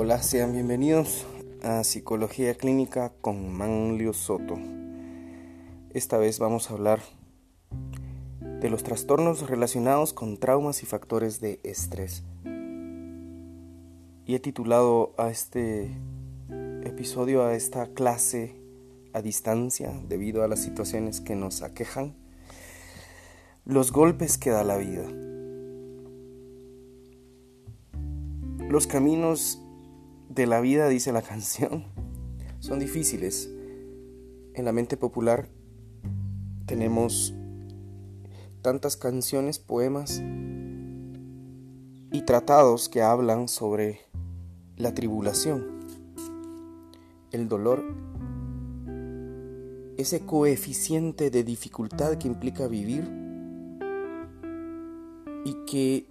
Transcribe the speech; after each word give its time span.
Hola, 0.00 0.22
sean 0.22 0.52
bienvenidos 0.52 1.26
a 1.60 1.82
Psicología 1.82 2.54
Clínica 2.54 3.12
con 3.20 3.52
Manlio 3.52 4.12
Soto. 4.12 4.56
Esta 5.90 6.18
vez 6.18 6.38
vamos 6.38 6.70
a 6.70 6.74
hablar 6.74 7.00
de 8.40 8.70
los 8.70 8.84
trastornos 8.84 9.50
relacionados 9.50 10.12
con 10.12 10.36
traumas 10.36 10.84
y 10.84 10.86
factores 10.86 11.40
de 11.40 11.58
estrés. 11.64 12.22
Y 14.24 14.36
he 14.36 14.38
titulado 14.38 15.16
a 15.18 15.30
este 15.30 15.90
episodio, 16.84 17.42
a 17.42 17.54
esta 17.56 17.88
clase 17.88 18.54
a 19.12 19.20
distancia, 19.20 20.00
debido 20.06 20.44
a 20.44 20.48
las 20.48 20.62
situaciones 20.62 21.20
que 21.20 21.34
nos 21.34 21.62
aquejan, 21.62 22.14
los 23.64 23.90
golpes 23.90 24.38
que 24.38 24.50
da 24.50 24.62
la 24.62 24.76
vida. 24.76 25.08
Los 28.68 28.86
caminos 28.86 29.60
de 30.38 30.46
la 30.46 30.60
vida, 30.60 30.88
dice 30.88 31.10
la 31.12 31.22
canción, 31.30 31.84
son 32.60 32.78
difíciles. 32.78 33.50
En 34.54 34.64
la 34.64 34.72
mente 34.72 34.96
popular 34.96 35.48
tenemos 36.64 37.34
tantas 38.62 38.96
canciones, 38.96 39.58
poemas 39.58 40.22
y 42.12 42.22
tratados 42.22 42.88
que 42.88 43.02
hablan 43.02 43.48
sobre 43.48 44.00
la 44.76 44.94
tribulación, 44.94 45.80
el 47.32 47.48
dolor, 47.48 47.84
ese 49.96 50.20
coeficiente 50.20 51.30
de 51.30 51.42
dificultad 51.42 52.16
que 52.16 52.28
implica 52.28 52.68
vivir 52.68 53.10
y 55.44 55.64
que 55.66 56.06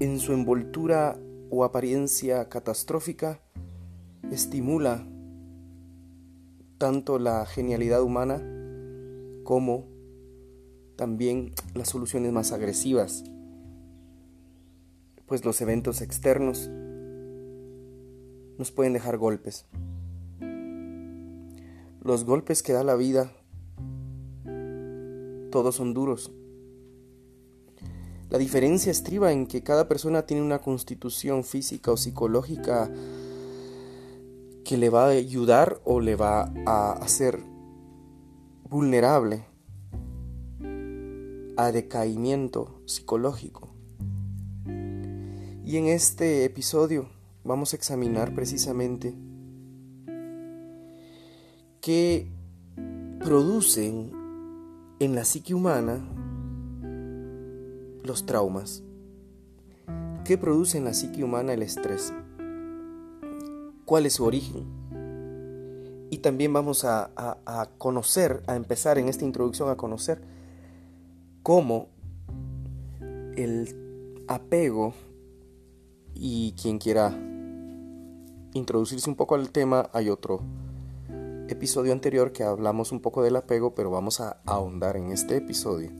en 0.00 0.18
su 0.18 0.32
envoltura 0.32 1.16
o 1.50 1.62
apariencia 1.62 2.48
catastrófica 2.48 3.40
estimula 4.32 5.06
tanto 6.78 7.18
la 7.18 7.44
genialidad 7.46 8.02
humana 8.02 8.42
como 9.44 9.86
también 10.96 11.52
las 11.74 11.88
soluciones 11.88 12.32
más 12.32 12.52
agresivas, 12.52 13.24
pues 15.26 15.44
los 15.44 15.60
eventos 15.60 16.00
externos 16.00 16.70
nos 18.58 18.72
pueden 18.72 18.94
dejar 18.94 19.18
golpes. 19.18 19.66
Los 22.02 22.24
golpes 22.24 22.62
que 22.62 22.72
da 22.72 22.84
la 22.84 22.94
vida, 22.94 23.32
todos 25.50 25.74
son 25.76 25.94
duros. 25.94 26.32
La 28.30 28.38
diferencia 28.38 28.90
estriba 28.90 29.30
en 29.30 29.46
que 29.46 29.62
cada 29.62 29.88
persona 29.88 30.22
tiene 30.22 30.42
una 30.42 30.60
constitución 30.60 31.44
física 31.44 31.92
o 31.92 31.98
psicológica 31.98 32.90
que 34.64 34.76
le 34.76 34.90
va 34.90 35.06
a 35.06 35.10
ayudar 35.10 35.80
o 35.84 36.00
le 36.00 36.16
va 36.16 36.52
a 36.66 36.92
hacer 36.92 37.40
vulnerable 38.68 39.44
a 41.56 41.72
decaimiento 41.72 42.80
psicológico. 42.86 43.68
Y 45.64 45.76
en 45.76 45.86
este 45.86 46.44
episodio 46.44 47.08
vamos 47.44 47.72
a 47.72 47.76
examinar 47.76 48.34
precisamente 48.34 49.14
qué 51.80 52.30
producen 53.20 54.12
en 54.98 55.14
la 55.14 55.24
psique 55.24 55.54
humana 55.54 56.00
los 58.04 58.26
traumas. 58.26 58.82
¿Qué 60.24 60.38
produce 60.38 60.78
en 60.78 60.84
la 60.84 60.94
psique 60.94 61.24
humana 61.24 61.52
el 61.52 61.62
estrés? 61.62 62.12
¿Cuál 63.92 64.06
es 64.06 64.14
su 64.14 64.24
origen? 64.24 64.64
Y 66.08 66.16
también 66.22 66.50
vamos 66.50 66.86
a, 66.86 67.10
a 67.14 67.68
conocer, 67.76 68.42
a 68.46 68.56
empezar 68.56 68.96
en 68.96 69.06
esta 69.06 69.26
introducción 69.26 69.68
a 69.68 69.76
conocer 69.76 70.22
cómo 71.42 71.88
el 73.36 74.24
apego 74.28 74.94
y 76.14 76.52
quien 76.52 76.78
quiera 76.78 77.10
introducirse 78.54 79.10
un 79.10 79.16
poco 79.16 79.34
al 79.34 79.50
tema, 79.50 79.90
hay 79.92 80.08
otro 80.08 80.40
episodio 81.48 81.92
anterior 81.92 82.32
que 82.32 82.44
hablamos 82.44 82.92
un 82.92 83.00
poco 83.00 83.22
del 83.22 83.36
apego, 83.36 83.74
pero 83.74 83.90
vamos 83.90 84.22
a 84.22 84.40
ahondar 84.46 84.96
en 84.96 85.10
este 85.10 85.36
episodio. 85.36 85.90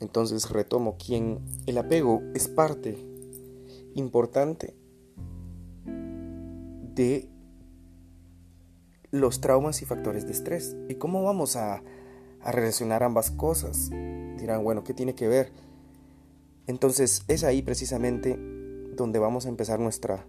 Entonces 0.00 0.48
retomo 0.48 0.96
quien 0.96 1.44
el 1.66 1.76
apego 1.76 2.22
es 2.34 2.48
parte 2.48 2.96
importante 3.94 4.85
de 6.96 7.28
los 9.12 9.40
traumas 9.40 9.82
y 9.82 9.84
factores 9.84 10.26
de 10.26 10.32
estrés. 10.32 10.76
¿Y 10.88 10.96
cómo 10.96 11.22
vamos 11.22 11.54
a, 11.54 11.82
relacionar 12.44 13.02
ambas 13.02 13.30
cosas? 13.30 13.90
Dirán, 14.38 14.64
bueno, 14.64 14.84
¿qué 14.84 14.94
tiene 14.94 15.14
que 15.14 15.28
ver? 15.28 15.52
Entonces 16.66 17.24
es 17.28 17.44
ahí 17.44 17.62
precisamente 17.62 18.38
donde 18.94 19.18
vamos 19.18 19.46
a 19.46 19.48
empezar 19.48 19.78
nuestra, 19.78 20.26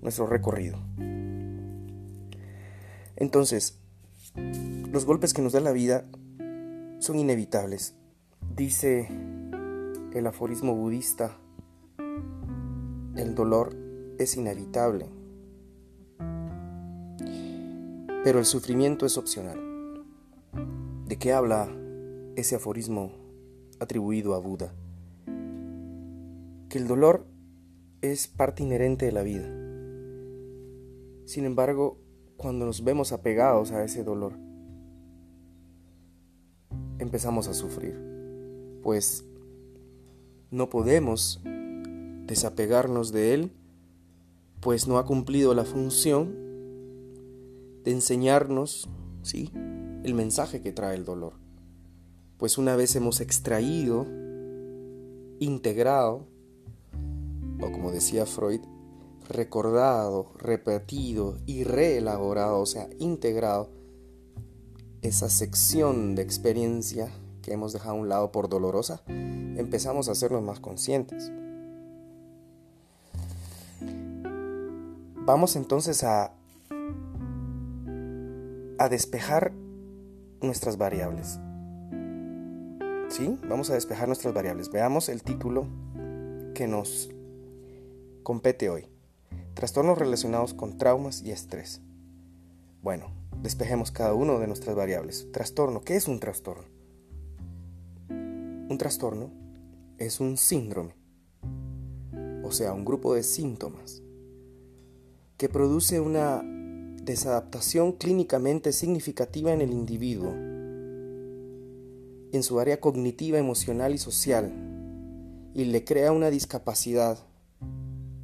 nuestro 0.00 0.26
recorrido. 0.26 0.78
Entonces, 3.16 3.78
los 4.90 5.04
golpes 5.04 5.34
que 5.34 5.42
nos 5.42 5.52
da 5.52 5.60
la 5.60 5.72
vida 5.72 6.04
son 7.00 7.18
inevitables. 7.18 7.94
Dice 8.54 9.08
el 10.14 10.26
aforismo 10.26 10.74
budista, 10.74 11.36
el 13.16 13.34
dolor 13.34 13.76
es 14.18 14.36
inevitable, 14.36 15.06
pero 18.24 18.38
el 18.38 18.44
sufrimiento 18.44 19.04
es 19.04 19.18
opcional. 19.18 19.58
¿De 21.06 21.18
qué 21.18 21.32
habla 21.32 21.68
ese 22.36 22.56
aforismo 22.56 23.12
atribuido 23.80 24.34
a 24.34 24.38
Buda? 24.38 24.72
Que 26.68 26.78
el 26.78 26.86
dolor 26.86 27.26
es 28.00 28.28
parte 28.28 28.62
inherente 28.62 29.06
de 29.06 29.12
la 29.12 29.22
vida. 29.22 29.48
Sin 31.26 31.44
embargo, 31.44 31.98
cuando 32.36 32.64
nos 32.64 32.84
vemos 32.84 33.12
apegados 33.12 33.72
a 33.72 33.82
ese 33.84 34.04
dolor, 34.04 34.34
empezamos 36.98 37.48
a 37.48 37.54
sufrir, 37.54 37.98
pues 38.82 39.24
no 40.50 40.68
podemos 40.70 41.42
desapegarnos 42.26 43.12
de 43.12 43.34
él, 43.34 43.52
pues 44.60 44.86
no 44.86 44.98
ha 44.98 45.06
cumplido 45.06 45.54
la 45.54 45.64
función 45.64 46.41
de 47.84 47.92
enseñarnos, 47.92 48.88
¿sí?, 49.22 49.50
el 50.04 50.14
mensaje 50.14 50.60
que 50.60 50.72
trae 50.72 50.96
el 50.96 51.04
dolor. 51.04 51.34
Pues 52.36 52.58
una 52.58 52.74
vez 52.76 52.96
hemos 52.96 53.20
extraído, 53.20 54.06
integrado, 55.38 56.26
o 57.60 57.70
como 57.70 57.92
decía 57.92 58.26
Freud, 58.26 58.60
recordado, 59.28 60.32
repetido 60.38 61.38
y 61.46 61.64
reelaborado, 61.64 62.60
o 62.60 62.66
sea, 62.66 62.88
integrado 62.98 63.70
esa 65.02 65.28
sección 65.28 66.14
de 66.14 66.22
experiencia 66.22 67.10
que 67.42 67.52
hemos 67.52 67.72
dejado 67.72 67.96
a 67.96 67.98
un 67.98 68.08
lado 68.08 68.32
por 68.32 68.48
dolorosa, 68.48 69.02
empezamos 69.06 70.08
a 70.08 70.12
hacernos 70.12 70.42
más 70.42 70.60
conscientes. 70.60 71.30
Vamos 75.24 75.54
entonces 75.54 76.02
a, 76.04 76.34
a 78.82 78.88
despejar 78.88 79.52
nuestras 80.40 80.76
variables. 80.76 81.38
¿Sí? 83.10 83.38
Vamos 83.48 83.70
a 83.70 83.74
despejar 83.74 84.08
nuestras 84.08 84.34
variables. 84.34 84.72
Veamos 84.72 85.08
el 85.08 85.22
título 85.22 85.68
que 86.52 86.66
nos 86.66 87.08
compete 88.24 88.70
hoy. 88.70 88.88
Trastornos 89.54 89.96
relacionados 89.96 90.52
con 90.52 90.78
traumas 90.78 91.22
y 91.22 91.30
estrés. 91.30 91.80
Bueno, 92.82 93.12
despejemos 93.40 93.92
cada 93.92 94.14
uno 94.14 94.40
de 94.40 94.48
nuestras 94.48 94.74
variables. 94.74 95.30
Trastorno, 95.30 95.82
¿qué 95.82 95.94
es 95.94 96.08
un 96.08 96.18
trastorno? 96.18 96.64
Un 98.08 98.76
trastorno 98.78 99.30
es 99.98 100.18
un 100.18 100.36
síndrome, 100.36 100.96
o 102.42 102.50
sea, 102.50 102.72
un 102.72 102.84
grupo 102.84 103.14
de 103.14 103.22
síntomas 103.22 104.02
que 105.36 105.48
produce 105.48 106.00
una 106.00 106.42
desadaptación 107.04 107.92
clínicamente 107.92 108.72
significativa 108.72 109.52
en 109.52 109.60
el 109.60 109.72
individuo, 109.72 110.32
en 112.32 112.42
su 112.42 112.60
área 112.60 112.80
cognitiva, 112.80 113.38
emocional 113.38 113.92
y 113.92 113.98
social, 113.98 114.52
y 115.52 115.64
le 115.64 115.84
crea 115.84 116.12
una 116.12 116.30
discapacidad 116.30 117.18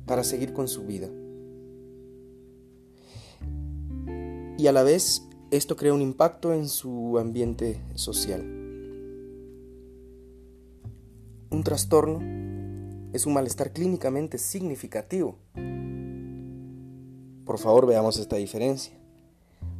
para 0.06 0.22
seguir 0.22 0.52
con 0.52 0.68
su 0.68 0.86
vida. 0.86 1.08
Y 4.56 4.66
a 4.66 4.72
la 4.72 4.82
vez 4.82 5.22
esto 5.50 5.76
crea 5.76 5.92
un 5.92 6.02
impacto 6.02 6.54
en 6.54 6.68
su 6.68 7.18
ambiente 7.18 7.80
social. 7.94 8.42
Un 11.50 11.62
trastorno 11.64 12.20
es 13.12 13.26
un 13.26 13.32
malestar 13.32 13.72
clínicamente 13.72 14.38
significativo 14.38 15.38
por 17.48 17.58
favor 17.58 17.86
veamos 17.86 18.18
esta 18.18 18.36
diferencia. 18.36 18.92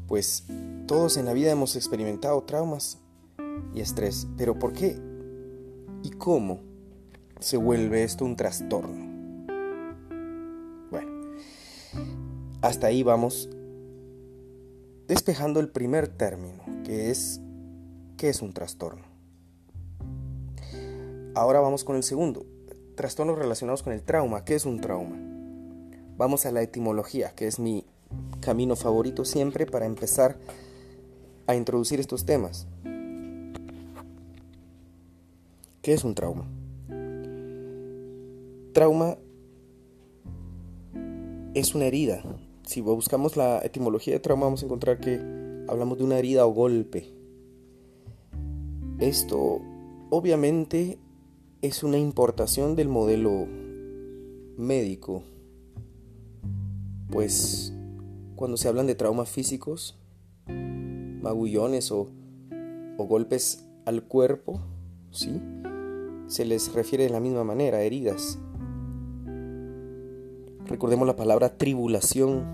Pues 0.06 0.44
todos 0.87 1.19
en 1.19 1.26
la 1.26 1.35
vida 1.35 1.50
hemos 1.50 1.76
experimentado 1.76 2.43
traumas 2.44 2.97
y 3.75 3.82
estrés, 3.82 4.26
pero 4.38 4.59
¿por 4.59 4.73
qué 4.73 4.99
y 6.03 6.09
cómo 6.12 6.61
se 7.41 7.59
vuelve 7.59 8.05
esto 8.05 8.25
un 8.25 8.37
trastorno? 8.37 9.06
Bueno, 10.91 11.12
hasta 12.62 12.87
ahí 12.87 13.03
vamos 13.03 13.50
despejando 15.06 15.61
el 15.61 15.69
primer 15.69 16.09
término, 16.09 16.64
que 16.85 17.11
es 17.11 17.43
¿qué 18.17 18.31
es 18.31 18.41
un 18.41 18.55
trastorno? 18.55 19.05
Ahora 21.35 21.61
vamos 21.61 21.85
con 21.85 21.97
el 21.97 22.03
segundo, 22.03 22.47
trastornos 22.97 23.38
relacionados 23.38 23.82
con 23.82 23.93
el 23.93 24.03
trauma. 24.03 24.43
¿Qué 24.47 24.55
es 24.55 24.64
un 24.64 24.81
trauma? 24.81 25.27
Vamos 26.19 26.47
a 26.47 26.53
la 26.53 26.62
etimología, 26.62 27.32
que 27.37 27.47
es 27.47 27.61
mi 27.61 27.85
camino 28.41 28.75
favorito 28.75 29.25
siempre 29.25 29.67
para 29.67 29.87
empezar 29.87 30.37
a 31.47 31.55
introducir 31.55 32.00
estos 32.00 32.26
temas. 32.26 32.67
¿Qué 35.81 35.93
es 35.93 36.03
un 36.03 36.17
trauma? 36.17 36.44
Trauma 38.73 39.17
es 41.55 41.76
una 41.76 41.85
herida. 41.85 42.25
Si 42.67 42.81
buscamos 42.81 43.37
la 43.37 43.61
etimología 43.64 44.14
de 44.14 44.21
trauma 44.21 44.47
vamos 44.47 44.62
a 44.62 44.67
encontrar 44.67 44.99
que 44.99 45.21
hablamos 45.69 45.99
de 45.99 46.05
una 46.05 46.19
herida 46.19 46.44
o 46.47 46.53
golpe. 46.53 47.12
Esto 48.99 49.61
obviamente 50.11 50.99
es 51.62 51.85
una 51.85 51.97
importación 51.97 52.75
del 52.75 52.88
modelo 52.88 53.47
médico, 54.56 55.23
pues 57.10 57.72
cuando 58.37 58.56
se 58.56 58.69
hablan 58.69 58.87
de 58.87 58.94
traumas 58.94 59.28
físicos, 59.28 59.99
magullones 60.46 61.90
o, 61.90 62.08
golpes 62.99 63.69
al 63.84 64.02
cuerpo, 64.02 64.60
¿sí? 65.10 65.40
se 66.26 66.44
les 66.44 66.72
refiere 66.72 67.05
de 67.05 67.10
la 67.10 67.20
misma 67.20 67.44
manera, 67.44 67.81
heridas. 67.81 68.38
Recordemos 70.66 71.06
la 71.06 71.16
palabra 71.16 71.56
tribulación, 71.56 72.44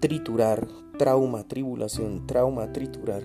triturar, 0.00 0.68
trauma, 0.98 1.44
tribulación, 1.44 2.26
trauma, 2.26 2.72
triturar. 2.72 3.22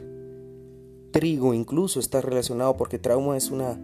Trigo 1.11 1.53
incluso 1.53 1.99
está 1.99 2.21
relacionado 2.21 2.77
porque 2.77 2.97
trauma 2.97 3.35
es 3.35 3.51
una 3.51 3.77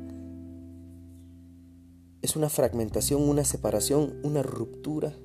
es 2.22 2.36
una 2.36 2.50
fragmentación, 2.50 3.22
una 3.22 3.44
separación, 3.44 4.20
una 4.24 4.44
ruptura. 4.44 5.16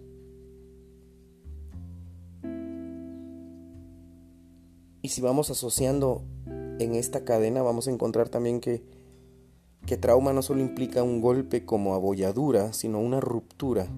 Y 5.02 5.08
si 5.08 5.20
vamos 5.20 5.50
asociando 5.50 6.22
en 6.78 6.94
esta 6.94 7.24
cadena, 7.24 7.62
vamos 7.62 7.88
a 7.88 7.90
encontrar 7.90 8.28
también 8.28 8.60
que, 8.60 8.84
que 9.86 9.96
trauma 9.96 10.32
no 10.32 10.42
solo 10.42 10.60
implica 10.60 11.02
un 11.02 11.20
golpe 11.20 11.64
como 11.64 11.94
abolladura, 11.94 12.72
sino 12.72 13.00
una 13.00 13.20
ruptura. 13.20 13.88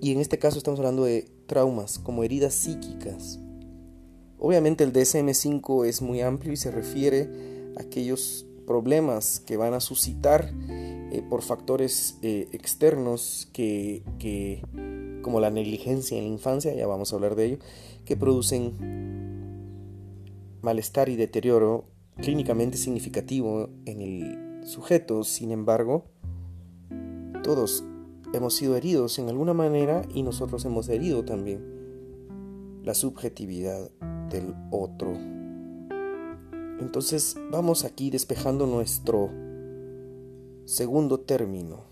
Y 0.00 0.12
en 0.12 0.20
este 0.20 0.38
caso 0.38 0.58
estamos 0.58 0.80
hablando 0.80 1.04
de 1.04 1.28
traumas 1.46 1.98
como 1.98 2.24
heridas 2.24 2.54
psíquicas 2.54 3.38
Obviamente 4.38 4.84
el 4.84 4.92
DSM5 4.92 5.86
es 5.86 6.02
muy 6.02 6.20
amplio 6.20 6.52
y 6.52 6.56
se 6.56 6.70
refiere 6.70 7.28
a 7.76 7.82
aquellos 7.82 8.46
problemas 8.66 9.40
que 9.40 9.56
van 9.56 9.74
a 9.74 9.80
suscitar 9.80 10.52
eh, 10.68 11.22
por 11.28 11.42
factores 11.42 12.18
eh, 12.22 12.48
externos 12.52 13.48
que, 13.52 14.02
que, 14.18 14.62
como 15.22 15.40
la 15.40 15.50
negligencia 15.50 16.18
en 16.18 16.24
la 16.24 16.30
infancia, 16.30 16.74
ya 16.74 16.86
vamos 16.86 17.12
a 17.12 17.16
hablar 17.16 17.36
de 17.36 17.44
ello, 17.46 17.58
que 18.04 18.16
producen 18.16 18.74
malestar 20.62 21.08
y 21.08 21.16
deterioro 21.16 21.84
clínicamente 22.16 22.76
significativo 22.76 23.70
en 23.84 24.00
el 24.00 24.66
sujeto. 24.66 25.22
Sin 25.22 25.52
embargo, 25.52 26.06
todos 27.42 27.84
hemos 28.32 28.54
sido 28.54 28.76
heridos 28.76 29.18
en 29.18 29.28
alguna 29.28 29.54
manera 29.54 30.02
y 30.12 30.22
nosotros 30.22 30.64
hemos 30.64 30.88
herido 30.88 31.24
también 31.24 31.76
la 32.82 32.94
subjetividad 32.94 33.90
del 34.30 34.54
otro. 34.70 35.35
Entonces 36.80 37.36
vamos 37.50 37.84
aquí 37.84 38.10
despejando 38.10 38.66
nuestro 38.66 39.30
segundo 40.66 41.20
término. 41.20 41.84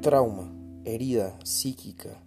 Trauma, 0.00 0.52
herida 0.84 1.38
psíquica. 1.44 2.22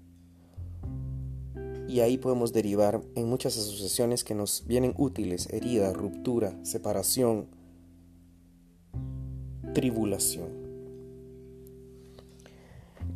Y 1.87 2.01
ahí 2.01 2.17
podemos 2.17 2.53
derivar 2.53 3.01
en 3.15 3.29
muchas 3.29 3.57
asociaciones 3.57 4.23
que 4.23 4.35
nos 4.35 4.65
vienen 4.67 4.93
útiles. 4.97 5.47
Herida, 5.51 5.93
ruptura, 5.93 6.53
separación, 6.63 7.47
tribulación. 9.73 10.49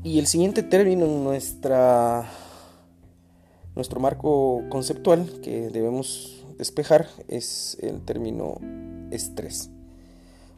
Y 0.03 0.17
el 0.19 0.25
siguiente 0.25 0.63
término 0.63 1.05
en 1.05 1.23
nuestra 1.23 2.27
nuestro 3.75 3.99
marco 3.99 4.63
conceptual 4.69 5.39
que 5.41 5.69
debemos 5.69 6.40
despejar 6.61 7.07
es 7.27 7.75
el 7.81 8.01
término 8.01 8.59
estrés. 9.09 9.71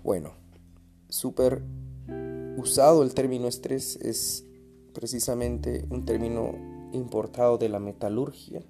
Bueno, 0.03 0.33
súper 1.07 1.61
usado 2.57 3.03
el 3.03 3.13
término 3.13 3.47
estrés 3.47 3.95
es 4.01 4.43
precisamente 4.93 5.85
un 5.89 6.05
término 6.05 6.55
importado 6.91 7.57
de 7.57 7.69
la 7.69 7.79
metalurgia. 7.79 8.61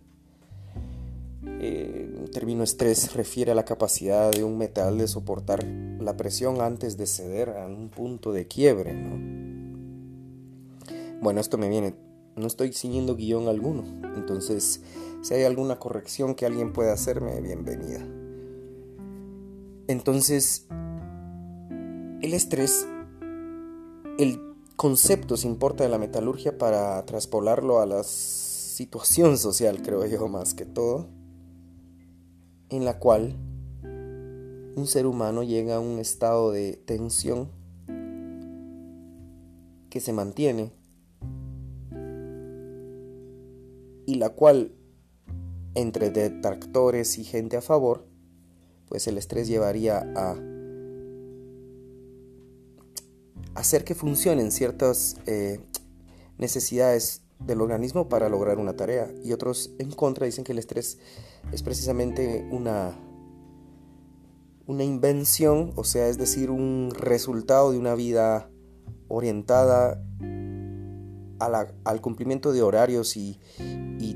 Eh, 1.59 2.15
el 2.21 2.29
término 2.29 2.61
estrés 2.61 3.15
refiere 3.15 3.51
a 3.51 3.55
la 3.55 3.65
capacidad 3.65 4.29
de 4.29 4.43
un 4.43 4.59
metal 4.59 4.99
de 4.99 5.07
soportar 5.07 5.63
la 5.63 6.15
presión 6.15 6.61
antes 6.61 6.97
de 6.97 7.07
ceder 7.07 7.49
a 7.49 7.65
un 7.65 7.89
punto 7.89 8.31
de 8.31 8.45
quiebre. 8.45 8.93
Bueno, 11.19 11.41
esto 11.41 11.57
me 11.57 11.67
viene 11.67 11.95
no 12.35 12.47
estoy 12.47 12.73
siguiendo 12.73 13.15
guion 13.15 13.47
alguno. 13.47 13.83
Entonces, 14.15 14.81
si 15.21 15.33
hay 15.33 15.43
alguna 15.43 15.79
corrección 15.79 16.35
que 16.35 16.45
alguien 16.45 16.73
pueda 16.73 16.93
hacerme, 16.93 17.39
bienvenida. 17.41 18.05
Entonces, 19.87 20.67
el 22.21 22.33
estrés, 22.33 22.87
el 24.17 24.39
concepto 24.75 25.37
se 25.37 25.47
importa 25.47 25.83
de 25.83 25.89
la 25.89 25.97
metalurgia 25.97 26.57
para 26.57 27.05
traspolarlo 27.05 27.79
a 27.79 27.85
la 27.85 28.03
situación 28.03 29.37
social, 29.37 29.81
creo 29.81 30.05
yo, 30.05 30.27
más 30.27 30.53
que 30.53 30.65
todo, 30.65 31.07
en 32.69 32.85
la 32.85 32.97
cual 32.97 33.35
un 34.75 34.87
ser 34.87 35.05
humano 35.05 35.43
llega 35.43 35.75
a 35.75 35.79
un 35.79 35.99
estado 35.99 36.51
de 36.51 36.73
tensión 36.85 37.49
que 39.89 39.99
se 39.99 40.11
mantiene 40.11 40.71
y 44.05 44.15
la 44.15 44.29
cual, 44.29 44.75
entre 45.75 46.09
detractores 46.09 47.17
y 47.17 47.23
gente 47.23 47.57
a 47.57 47.61
favor, 47.61 48.05
pues 48.87 49.07
el 49.07 49.17
estrés 49.17 49.47
llevaría 49.47 50.11
a 50.15 50.35
hacer 53.55 53.83
que 53.83 53.95
funcionen 53.95 54.51
ciertas 54.51 55.17
eh, 55.25 55.59
necesidades 56.37 57.21
del 57.39 57.61
organismo 57.61 58.09
para 58.09 58.29
lograr 58.29 58.57
una 58.57 58.75
tarea 58.75 59.11
y 59.23 59.33
otros 59.33 59.73
en 59.79 59.91
contra 59.91 60.25
dicen 60.25 60.43
que 60.43 60.53
el 60.53 60.59
estrés 60.59 60.97
es 61.51 61.61
precisamente 61.61 62.47
una 62.51 62.97
una 64.65 64.83
invención, 64.83 65.73
o 65.75 65.83
sea, 65.83 66.07
es 66.07 66.17
decir, 66.17 66.49
un 66.49 66.91
resultado 66.95 67.71
de 67.71 67.79
una 67.79 67.95
vida 67.95 68.49
orientada 69.07 70.01
al 71.45 72.01
cumplimiento 72.01 72.51
de 72.53 72.61
horarios 72.61 73.17
y, 73.17 73.39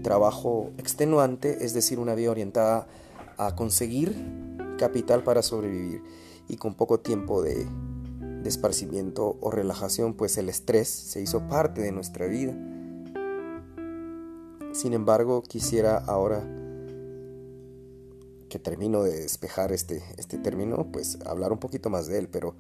trabajo 0.04 0.72
extenuante, 0.78 1.66
es 1.66 1.74
decir, 1.74 2.00
una 2.00 2.16
vida 2.16 2.32
orientada 2.32 2.88
a 3.38 3.56
conseguir 3.56 4.16
capital 4.78 5.22
para 5.24 5.42
sobrevivir 5.42 6.02
y 6.48 6.56
con 6.56 6.76
poco 6.76 7.02
tiempo 7.02 7.42
de, 7.42 7.68
de 8.20 8.48
esparcimiento 8.48 9.38
o 9.42 9.52
relajación, 9.52 10.14
pues 10.14 10.38
el 10.38 10.48
estrés 10.48 10.88
se 10.88 11.22
hizo 11.22 11.46
parte 11.50 11.82
de 11.82 11.92
nuestra 11.92 12.28
vida. 12.28 12.54
Sin 14.72 14.94
embargo, 14.94 15.42
quisiera 15.42 15.98
ahora 15.98 16.48
que 18.50 18.60
termino 18.60 19.04
de 19.04 19.22
despejar 19.22 19.72
este, 19.72 20.04
este 20.18 20.38
término, 20.38 20.88
pues 20.92 21.20
hablar 21.26 21.52
un 21.52 21.60
poquito 21.60 21.90
más 21.90 22.08
de 22.08 22.20
él, 22.20 22.30
pero 22.30 22.56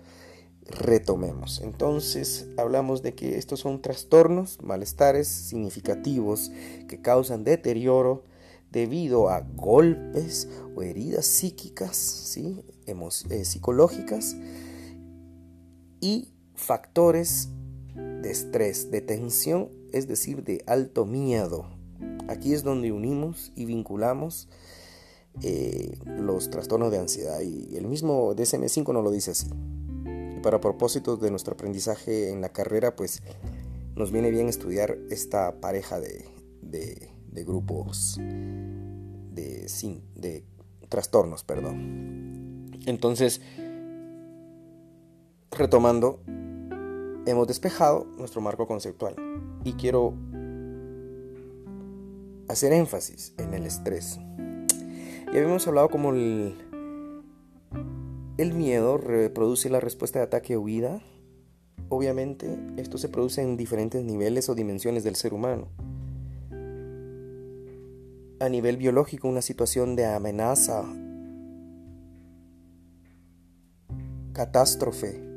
retomemos. 0.69 1.61
Entonces 1.61 2.47
hablamos 2.57 3.01
de 3.01 3.13
que 3.15 3.37
estos 3.37 3.61
son 3.61 3.81
trastornos, 3.81 4.61
malestares 4.61 5.27
significativos 5.27 6.51
que 6.87 7.01
causan 7.01 7.43
deterioro 7.43 8.23
debido 8.71 9.29
a 9.29 9.41
golpes 9.41 10.49
o 10.75 10.81
heridas 10.81 11.25
psíquicas, 11.25 11.95
¿sí? 11.95 12.63
Eh, 12.85 13.45
psicológicas 13.45 14.35
y 16.01 16.29
factores 16.55 17.49
de 17.95 18.29
estrés, 18.29 18.91
de 18.91 19.01
tensión 19.01 19.77
es 19.91 20.07
decir, 20.07 20.43
de 20.43 20.63
alto 20.67 21.05
miedo. 21.05 21.65
Aquí 22.27 22.53
es 22.53 22.63
donde 22.63 22.91
unimos 22.91 23.51
y 23.55 23.65
vinculamos 23.65 24.49
eh, 25.43 25.97
los 26.05 26.49
trastornos 26.49 26.91
de 26.91 26.99
ansiedad 26.99 27.39
y 27.41 27.75
el 27.77 27.87
mismo 27.87 28.35
DSM5 28.35 28.93
nos 28.93 29.03
lo 29.03 29.11
dice 29.11 29.31
así. 29.31 29.47
Y 30.37 30.39
para 30.39 30.61
propósitos 30.61 31.19
de 31.19 31.31
nuestro 31.31 31.55
aprendizaje 31.55 32.29
en 32.29 32.41
la 32.41 32.49
carrera, 32.49 32.95
pues 32.95 33.23
nos 33.95 34.11
viene 34.11 34.29
bien 34.29 34.47
estudiar 34.49 34.95
esta 35.09 35.59
pareja 35.59 35.99
de, 35.99 36.29
de, 36.61 37.43
grupos 37.43 38.17
de, 38.19 39.67
de 40.13 40.45
trastornos, 40.89 41.43
perdón. 41.43 42.69
Entonces, 42.85 43.41
retomando, 45.49 46.21
hemos 47.25 47.47
despejado 47.47 48.05
nuestro 48.19 48.39
marco 48.39 48.67
conceptual 48.67 49.15
y 49.63 49.73
quiero 49.73 50.13
hacer 52.47 52.73
énfasis 52.73 53.33
en 53.39 53.55
el 53.55 53.65
estrés. 53.65 54.19
Ya 55.33 55.39
habíamos 55.39 55.67
hablado 55.67 55.89
como 55.89 56.11
el, 56.11 56.66
el 58.37 58.53
miedo 58.53 58.97
reproduce 58.97 59.69
la 59.69 59.79
respuesta 59.79 60.19
de 60.19 60.25
ataque 60.25 60.55
o 60.55 60.61
huida. 60.61 61.01
Obviamente, 61.89 62.57
esto 62.77 62.97
se 62.97 63.09
produce 63.09 63.41
en 63.41 63.57
diferentes 63.57 64.03
niveles 64.03 64.49
o 64.49 64.55
dimensiones 64.55 65.03
del 65.03 65.15
ser 65.15 65.33
humano. 65.33 65.69
A 68.39 68.49
nivel 68.49 68.77
biológico, 68.77 69.27
una 69.27 69.41
situación 69.41 69.95
de 69.95 70.05
amenaza, 70.05 70.83
catástrofe, 74.33 75.27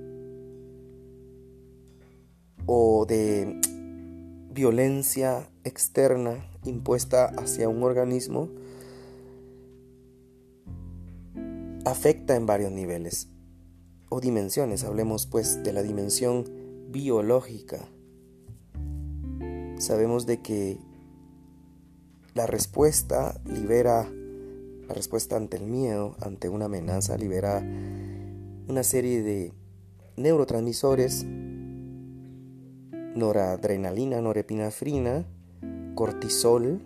o 2.66 3.06
de 3.06 3.60
violencia 4.52 5.48
externa 5.64 6.46
impuesta 6.64 7.26
hacia 7.38 7.68
un 7.68 7.82
organismo 7.82 8.48
afecta 11.84 12.36
en 12.36 12.46
varios 12.46 12.72
niveles 12.72 13.28
o 14.08 14.20
dimensiones. 14.20 14.84
Hablemos 14.84 15.26
pues 15.26 15.62
de 15.62 15.72
la 15.72 15.82
dimensión 15.82 16.44
biológica. 16.88 17.88
Sabemos 19.78 20.26
de 20.26 20.42
que 20.42 20.78
la 22.34 22.46
respuesta 22.46 23.40
libera, 23.46 24.10
la 24.88 24.94
respuesta 24.94 25.36
ante 25.36 25.56
el 25.56 25.64
miedo, 25.64 26.16
ante 26.20 26.48
una 26.48 26.66
amenaza, 26.66 27.16
libera 27.16 27.62
una 28.68 28.82
serie 28.82 29.22
de 29.22 29.52
neurotransmisores 30.16 31.24
noradrenalina, 33.14 34.20
norepinefrina, 34.20 35.24
cortisol, 35.94 36.80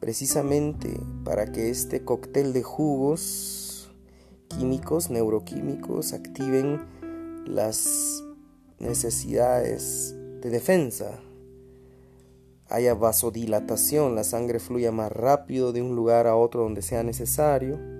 precisamente 0.00 0.98
para 1.24 1.50
que 1.52 1.70
este 1.70 2.04
cóctel 2.04 2.52
de 2.52 2.62
jugos 2.62 3.90
químicos, 4.48 5.10
neuroquímicos, 5.10 6.12
activen 6.12 6.80
las 7.46 8.22
necesidades 8.78 10.14
de 10.40 10.50
defensa. 10.50 11.18
Haya 12.68 12.94
vasodilatación, 12.94 14.14
la 14.14 14.24
sangre 14.24 14.60
fluya 14.60 14.92
más 14.92 15.10
rápido 15.10 15.72
de 15.72 15.82
un 15.82 15.96
lugar 15.96 16.26
a 16.26 16.36
otro 16.36 16.62
donde 16.62 16.82
sea 16.82 17.02
necesario 17.02 17.97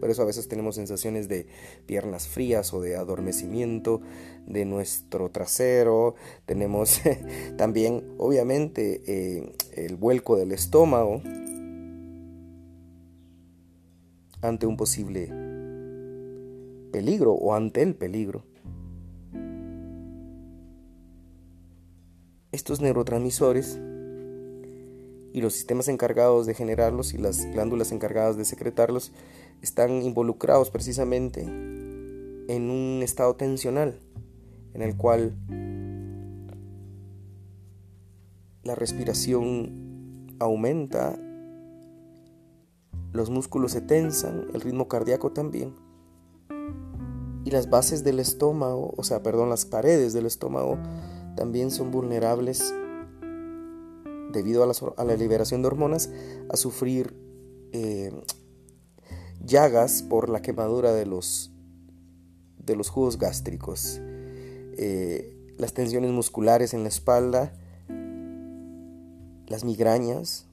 por 0.00 0.10
eso 0.10 0.22
a 0.22 0.26
veces 0.26 0.48
tenemos 0.48 0.74
sensaciones 0.74 1.28
de 1.28 1.46
piernas 1.86 2.28
frías 2.28 2.72
o 2.74 2.80
de 2.80 2.96
adormecimiento 2.96 4.00
de 4.46 4.64
nuestro 4.64 5.30
trasero. 5.30 6.14
Tenemos 6.44 7.00
también, 7.56 8.04
obviamente, 8.18 9.02
eh, 9.06 9.52
el 9.72 9.96
vuelco 9.96 10.36
del 10.36 10.52
estómago 10.52 11.22
ante 14.42 14.66
un 14.66 14.76
posible 14.76 15.32
peligro 16.92 17.32
o 17.32 17.54
ante 17.54 17.82
el 17.82 17.94
peligro. 17.94 18.44
Estos 22.52 22.80
neurotransmisores 22.80 23.78
y 25.36 25.42
los 25.42 25.52
sistemas 25.52 25.88
encargados 25.88 26.46
de 26.46 26.54
generarlos 26.54 27.12
y 27.12 27.18
las 27.18 27.44
glándulas 27.52 27.92
encargadas 27.92 28.38
de 28.38 28.46
secretarlos 28.46 29.12
están 29.62 30.02
involucrados 30.02 30.70
precisamente 30.70 31.42
en 31.42 32.70
un 32.70 33.00
estado 33.02 33.34
tensional 33.36 33.98
en 34.74 34.82
el 34.82 34.96
cual 34.96 35.34
la 38.62 38.74
respiración 38.74 40.36
aumenta, 40.38 41.18
los 43.12 43.30
músculos 43.30 43.72
se 43.72 43.80
tensan, 43.80 44.48
el 44.52 44.60
ritmo 44.60 44.86
cardíaco 44.88 45.32
también. 45.32 45.74
Y 47.44 47.52
las 47.52 47.70
bases 47.70 48.04
del 48.04 48.18
estómago, 48.18 48.92
o 48.96 49.02
sea, 49.02 49.22
perdón, 49.22 49.48
las 49.48 49.64
paredes 49.64 50.12
del 50.12 50.26
estómago 50.26 50.78
también 51.36 51.70
son 51.70 51.90
vulnerables 51.90 52.74
debido 54.32 54.62
a 54.62 55.04
la, 55.04 55.16
liberación 55.16 55.62
de 55.62 55.68
hormonas 55.68 56.10
a 56.50 56.56
sufrir 56.56 57.16
eh, 57.72 58.12
llagas 59.46 60.02
por 60.02 60.28
la 60.28 60.42
quemadura 60.42 60.92
de 60.92 61.06
los, 61.06 61.50
de 62.58 62.76
los 62.76 62.88
jugos 62.88 63.18
gástricos, 63.18 64.00
eh, 64.76 65.32
las 65.56 65.72
tensiones 65.72 66.10
musculares 66.10 66.74
en 66.74 66.82
la 66.82 66.88
espalda, 66.88 67.52
las 69.46 69.64
migrañas, 69.64 70.46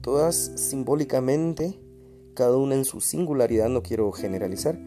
todas 0.00 0.36
simbólicamente, 0.56 1.78
cada 2.34 2.56
una 2.56 2.74
en 2.74 2.84
su 2.84 3.00
singularidad, 3.00 3.68
no 3.68 3.82
quiero 3.82 4.10
generalizar, 4.12 4.78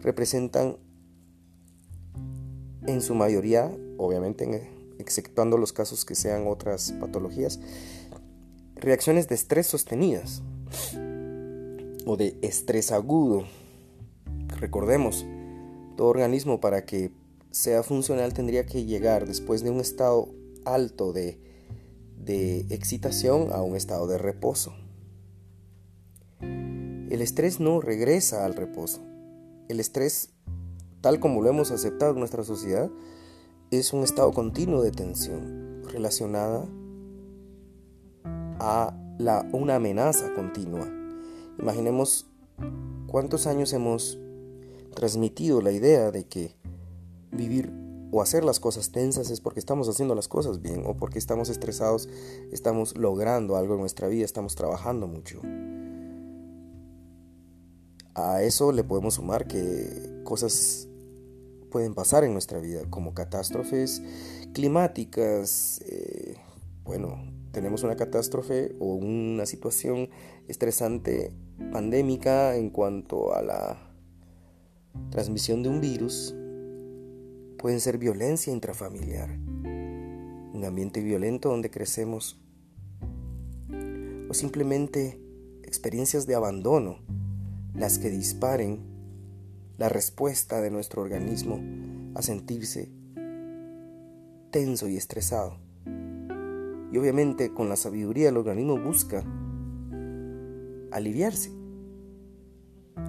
representan 0.00 0.76
en 2.86 3.00
su 3.00 3.14
mayoría, 3.14 3.70
obviamente 3.96 4.70
exceptuando 4.98 5.56
los 5.58 5.72
casos 5.72 6.04
que 6.04 6.14
sean 6.14 6.46
otras 6.46 6.92
patologías, 7.00 7.60
reacciones 8.76 9.28
de 9.28 9.34
estrés 9.34 9.66
sostenidas 9.66 10.42
de 12.16 12.38
estrés 12.42 12.92
agudo. 12.92 13.44
Recordemos, 14.60 15.26
todo 15.96 16.08
organismo 16.08 16.60
para 16.60 16.84
que 16.84 17.12
sea 17.50 17.82
funcional 17.82 18.34
tendría 18.34 18.66
que 18.66 18.84
llegar 18.84 19.26
después 19.26 19.62
de 19.62 19.70
un 19.70 19.80
estado 19.80 20.28
alto 20.64 21.12
de, 21.12 21.40
de 22.16 22.60
excitación 22.70 23.52
a 23.52 23.62
un 23.62 23.76
estado 23.76 24.06
de 24.06 24.18
reposo. 24.18 24.74
El 26.40 27.22
estrés 27.22 27.58
no 27.58 27.80
regresa 27.80 28.44
al 28.44 28.54
reposo. 28.54 29.00
El 29.68 29.80
estrés, 29.80 30.30
tal 31.00 31.20
como 31.20 31.42
lo 31.42 31.48
hemos 31.48 31.70
aceptado 31.70 32.12
en 32.12 32.18
nuestra 32.18 32.44
sociedad, 32.44 32.90
es 33.70 33.92
un 33.92 34.04
estado 34.04 34.32
continuo 34.32 34.82
de 34.82 34.90
tensión 34.90 35.82
relacionada 35.84 36.66
a 38.60 38.94
la, 39.18 39.48
una 39.52 39.76
amenaza 39.76 40.32
continua. 40.34 40.86
Imaginemos 41.58 42.26
cuántos 43.06 43.46
años 43.46 43.72
hemos 43.72 44.18
transmitido 44.94 45.60
la 45.60 45.72
idea 45.72 46.10
de 46.10 46.24
que 46.24 46.54
vivir 47.30 47.72
o 48.10 48.22
hacer 48.22 48.44
las 48.44 48.58
cosas 48.58 48.90
tensas 48.90 49.30
es 49.30 49.40
porque 49.40 49.60
estamos 49.60 49.88
haciendo 49.88 50.14
las 50.14 50.28
cosas 50.28 50.62
bien 50.62 50.84
o 50.86 50.96
porque 50.96 51.18
estamos 51.18 51.48
estresados, 51.48 52.08
estamos 52.52 52.96
logrando 52.96 53.56
algo 53.56 53.74
en 53.74 53.80
nuestra 53.80 54.08
vida, 54.08 54.24
estamos 54.24 54.54
trabajando 54.54 55.06
mucho. 55.06 55.40
A 58.14 58.42
eso 58.42 58.72
le 58.72 58.82
podemos 58.82 59.14
sumar 59.14 59.46
que 59.46 60.22
cosas 60.24 60.88
pueden 61.70 61.94
pasar 61.94 62.24
en 62.24 62.32
nuestra 62.32 62.58
vida, 62.58 62.82
como 62.88 63.14
catástrofes 63.14 64.02
climáticas, 64.54 65.80
eh, 65.86 66.36
bueno, 66.84 67.22
tenemos 67.52 67.82
una 67.82 67.96
catástrofe 67.96 68.74
o 68.80 68.94
una 68.94 69.46
situación 69.46 70.08
estresante 70.48 71.32
pandémica 71.72 72.56
en 72.56 72.70
cuanto 72.70 73.34
a 73.34 73.42
la 73.42 73.78
transmisión 75.10 75.62
de 75.62 75.68
un 75.68 75.80
virus, 75.80 76.34
pueden 77.58 77.80
ser 77.80 77.98
violencia 77.98 78.52
intrafamiliar, 78.52 79.30
un 79.30 80.62
ambiente 80.64 81.00
violento 81.00 81.50
donde 81.50 81.70
crecemos, 81.70 82.40
o 84.28 84.34
simplemente 84.34 85.20
experiencias 85.62 86.26
de 86.26 86.34
abandono, 86.34 86.98
las 87.74 87.98
que 87.98 88.10
disparen 88.10 88.80
la 89.76 89.88
respuesta 89.88 90.60
de 90.60 90.70
nuestro 90.70 91.02
organismo 91.02 91.60
a 92.14 92.22
sentirse 92.22 92.90
tenso 94.50 94.88
y 94.88 94.96
estresado. 94.96 95.58
Y 96.90 96.98
obviamente 96.98 97.52
con 97.52 97.68
la 97.68 97.76
sabiduría 97.76 98.30
el 98.30 98.36
organismo 98.36 98.78
busca 98.78 99.22
aliviarse. 100.90 101.50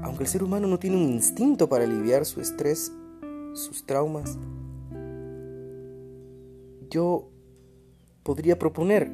Aunque 0.03 0.23
el 0.23 0.29
ser 0.29 0.43
humano 0.43 0.67
no 0.67 0.79
tiene 0.79 0.97
un 0.97 1.09
instinto 1.09 1.67
para 1.67 1.83
aliviar 1.83 2.25
su 2.25 2.41
estrés, 2.41 2.91
sus 3.53 3.85
traumas, 3.85 4.37
yo 6.89 7.29
podría 8.23 8.57
proponer 8.57 9.11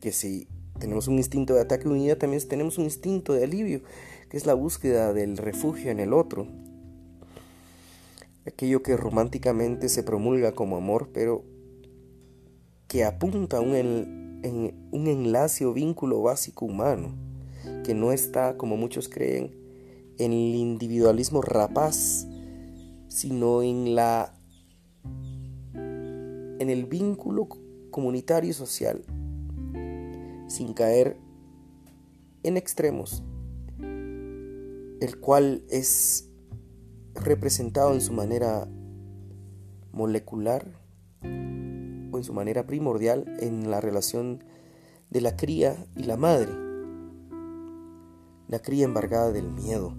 que 0.00 0.12
si 0.12 0.48
tenemos 0.78 1.08
un 1.08 1.16
instinto 1.16 1.54
de 1.54 1.62
ataque 1.62 1.88
unidad, 1.88 2.18
también 2.18 2.46
tenemos 2.48 2.78
un 2.78 2.84
instinto 2.84 3.32
de 3.32 3.44
alivio, 3.44 3.82
que 4.28 4.36
es 4.36 4.46
la 4.46 4.54
búsqueda 4.54 5.12
del 5.12 5.36
refugio 5.36 5.90
en 5.90 6.00
el 6.00 6.12
otro. 6.12 6.46
Aquello 8.46 8.82
que 8.82 8.96
románticamente 8.96 9.88
se 9.88 10.02
promulga 10.02 10.52
como 10.52 10.76
amor, 10.76 11.10
pero 11.12 11.44
que 12.88 13.04
apunta 13.04 13.58
a 13.58 13.60
un, 13.60 14.25
en, 14.42 14.74
un 14.90 15.06
enlace 15.06 15.64
o 15.66 15.72
vínculo 15.72 16.22
básico 16.22 16.64
humano, 16.64 17.14
que 17.84 17.94
no 17.94 18.12
está, 18.12 18.56
como 18.56 18.76
muchos 18.76 19.08
creen, 19.08 19.54
en 20.18 20.32
el 20.32 20.54
individualismo 20.54 21.42
rapaz, 21.42 22.26
sino 23.08 23.62
en 23.62 23.94
la 23.94 24.32
en 26.58 26.70
el 26.70 26.86
vínculo 26.86 27.48
comunitario 27.90 28.50
y 28.50 28.54
social, 28.54 29.04
sin 30.48 30.72
caer 30.74 31.18
en 32.42 32.56
extremos, 32.56 33.22
el 33.78 35.20
cual 35.20 35.64
es 35.68 36.30
representado 37.14 37.92
en 37.92 38.00
su 38.00 38.12
manera 38.12 38.68
molecular 39.92 40.66
en 42.16 42.24
su 42.24 42.32
manera 42.32 42.66
primordial 42.66 43.36
en 43.40 43.70
la 43.70 43.80
relación 43.80 44.44
de 45.10 45.20
la 45.20 45.36
cría 45.36 45.76
y 45.96 46.04
la 46.04 46.16
madre. 46.16 46.52
La 48.48 48.60
cría 48.60 48.84
embargada 48.84 49.32
del 49.32 49.50
miedo, 49.50 49.94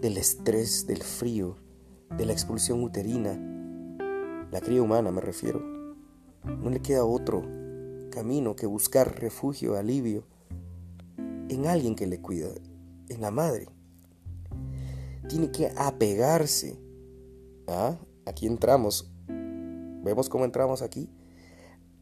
del 0.00 0.16
estrés, 0.16 0.86
del 0.86 1.02
frío, 1.02 1.56
de 2.16 2.26
la 2.26 2.32
expulsión 2.32 2.82
uterina, 2.82 3.38
la 4.50 4.60
cría 4.60 4.82
humana 4.82 5.12
me 5.12 5.20
refiero. 5.20 5.62
No 6.44 6.70
le 6.70 6.80
queda 6.80 7.04
otro 7.04 7.44
camino 8.10 8.56
que 8.56 8.66
buscar 8.66 9.20
refugio, 9.20 9.76
alivio 9.76 10.24
en 11.48 11.66
alguien 11.66 11.94
que 11.94 12.08
le 12.08 12.20
cuida, 12.20 12.48
en 13.08 13.20
la 13.20 13.30
madre. 13.30 13.68
Tiene 15.28 15.52
que 15.52 15.70
apegarse. 15.76 16.80
¿Ah? 17.68 17.96
Aquí 18.26 18.46
entramos. 18.46 19.12
¿Vemos 20.02 20.28
cómo 20.28 20.44
entramos 20.44 20.82
aquí? 20.82 21.08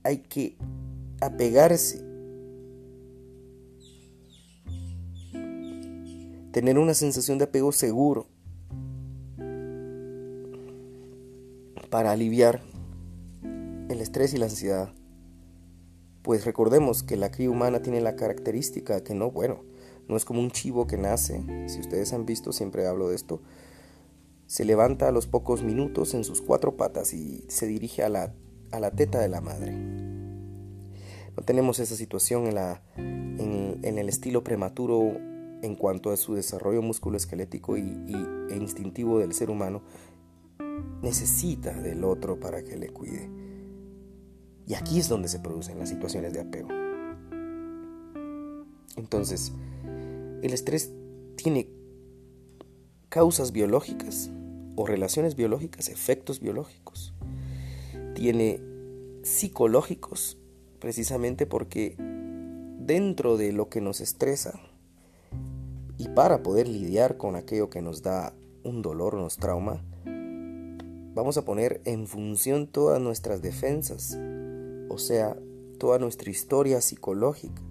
Hay 0.03 0.19
que 0.19 0.57
apegarse. 1.21 2.05
Tener 6.53 6.79
una 6.79 6.95
sensación 6.95 7.39
de 7.39 7.45
apego 7.45 7.73
seguro 7.73 8.27
para 11.91 12.13
aliviar 12.13 12.63
el 13.89 14.01
estrés 14.01 14.35
y 14.35 14.39
la 14.39 14.47
ansiedad. 14.47 14.93
Pues 16.23 16.45
recordemos 16.45 17.03
que 17.03 17.17
la 17.17 17.31
cría 17.31 17.51
humana 17.51 17.81
tiene 17.81 18.01
la 18.01 18.17
característica 18.17 19.03
que 19.03 19.15
no, 19.15 19.31
bueno, 19.31 19.63
no 20.09 20.17
es 20.17 20.25
como 20.25 20.41
un 20.41 20.51
chivo 20.51 20.87
que 20.87 20.99
nace, 20.99 21.43
si 21.69 21.81
ustedes 21.81 22.13
han 22.13 22.27
visto, 22.27 22.53
siempre 22.53 22.87
hablo 22.87 23.09
de 23.09 23.17
esto, 23.17 23.41
se 24.49 24.65
levanta 24.65 25.09
a 25.09 25.13
los 25.13 25.27
pocos 25.27 25.63
minutos 25.63 26.15
en 26.15 26.25
sus 26.25 26.41
cuatro 26.41 26.77
patas 26.77 27.13
y 27.13 27.45
se 27.49 27.67
dirige 27.67 28.03
a 28.03 28.09
la, 28.09 28.33
a 28.73 28.81
la 28.81 28.91
teta 28.91 29.21
de 29.21 29.29
la 29.29 29.43
madre. 29.43 29.73
No 31.37 31.43
tenemos 31.45 31.79
esa 31.81 31.95
situación 31.95 32.47
en, 32.47 32.55
la, 32.55 32.83
en, 32.97 33.79
el 33.83 34.09
estilo 34.09 34.43
prematuro 34.43 35.13
en 35.63 35.75
cuanto 35.77 36.11
a 36.11 36.17
su 36.17 36.35
desarrollo 36.35 36.81
musculoesquelético 36.81 37.77
y, 37.77 37.83
y, 37.83 38.15
e 38.49 38.57
instintivo 38.57 39.19
del 39.19 39.35
ser 39.35 39.51
humano, 39.51 39.83
necesita 41.03 41.75
del 41.75 42.03
otro 42.03 42.41
para 42.41 42.65
que 42.65 42.79
le 42.79 42.89
cuide. 42.89 43.29
Y 44.67 44.75
aquí 44.75 44.99
es 44.99 45.11
donde 45.11 45.29
se 45.29 45.41
producen 45.41 45.79
las 45.79 45.91
situaciones 45.91 46.33
de 46.33 46.41
apego. 46.41 46.71
Entonces, 48.97 49.53
el 50.43 50.55
estrés 50.55 50.91
tiene 51.37 51.78
causas 53.09 53.53
biológicas 53.53 54.31
o 54.77 54.87
relaciones 54.87 55.35
biológicas, 55.35 55.89
efectos 55.89 56.41
biológicos. 56.41 57.15
Tiene 58.15 58.61
psicológicos, 59.23 60.39
precisamente 60.79 61.47
porque 61.47 61.97
dentro 62.79 63.37
de 63.37 63.53
lo 63.53 63.69
que 63.69 63.81
nos 63.81 64.01
estresa 64.01 64.59
y 65.97 66.09
para 66.09 66.43
poder 66.43 66.69
lidiar 66.69 67.17
con 67.17 67.35
aquello 67.37 67.71
que 67.71 67.83
nos 67.83 68.03
da 68.03 68.35
un 68.63 68.83
dolor, 68.83 69.15
nos 69.15 69.37
trauma, 69.37 69.83
vamos 71.15 71.37
a 71.37 71.45
poner 71.45 71.81
en 71.85 72.07
función 72.07 72.67
todas 72.67 73.01
nuestras 73.01 73.43
defensas, 73.43 74.19
o 74.89 74.99
sea, 74.99 75.37
toda 75.79 75.99
nuestra 75.99 76.31
historia 76.31 76.81
psicológica, 76.81 77.63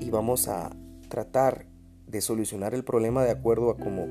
y 0.00 0.10
vamos 0.10 0.48
a 0.48 0.76
tratar 1.08 1.66
de 2.06 2.20
solucionar 2.20 2.74
el 2.74 2.84
problema 2.84 3.24
de 3.24 3.30
acuerdo 3.30 3.70
a 3.70 3.76
cómo 3.76 4.06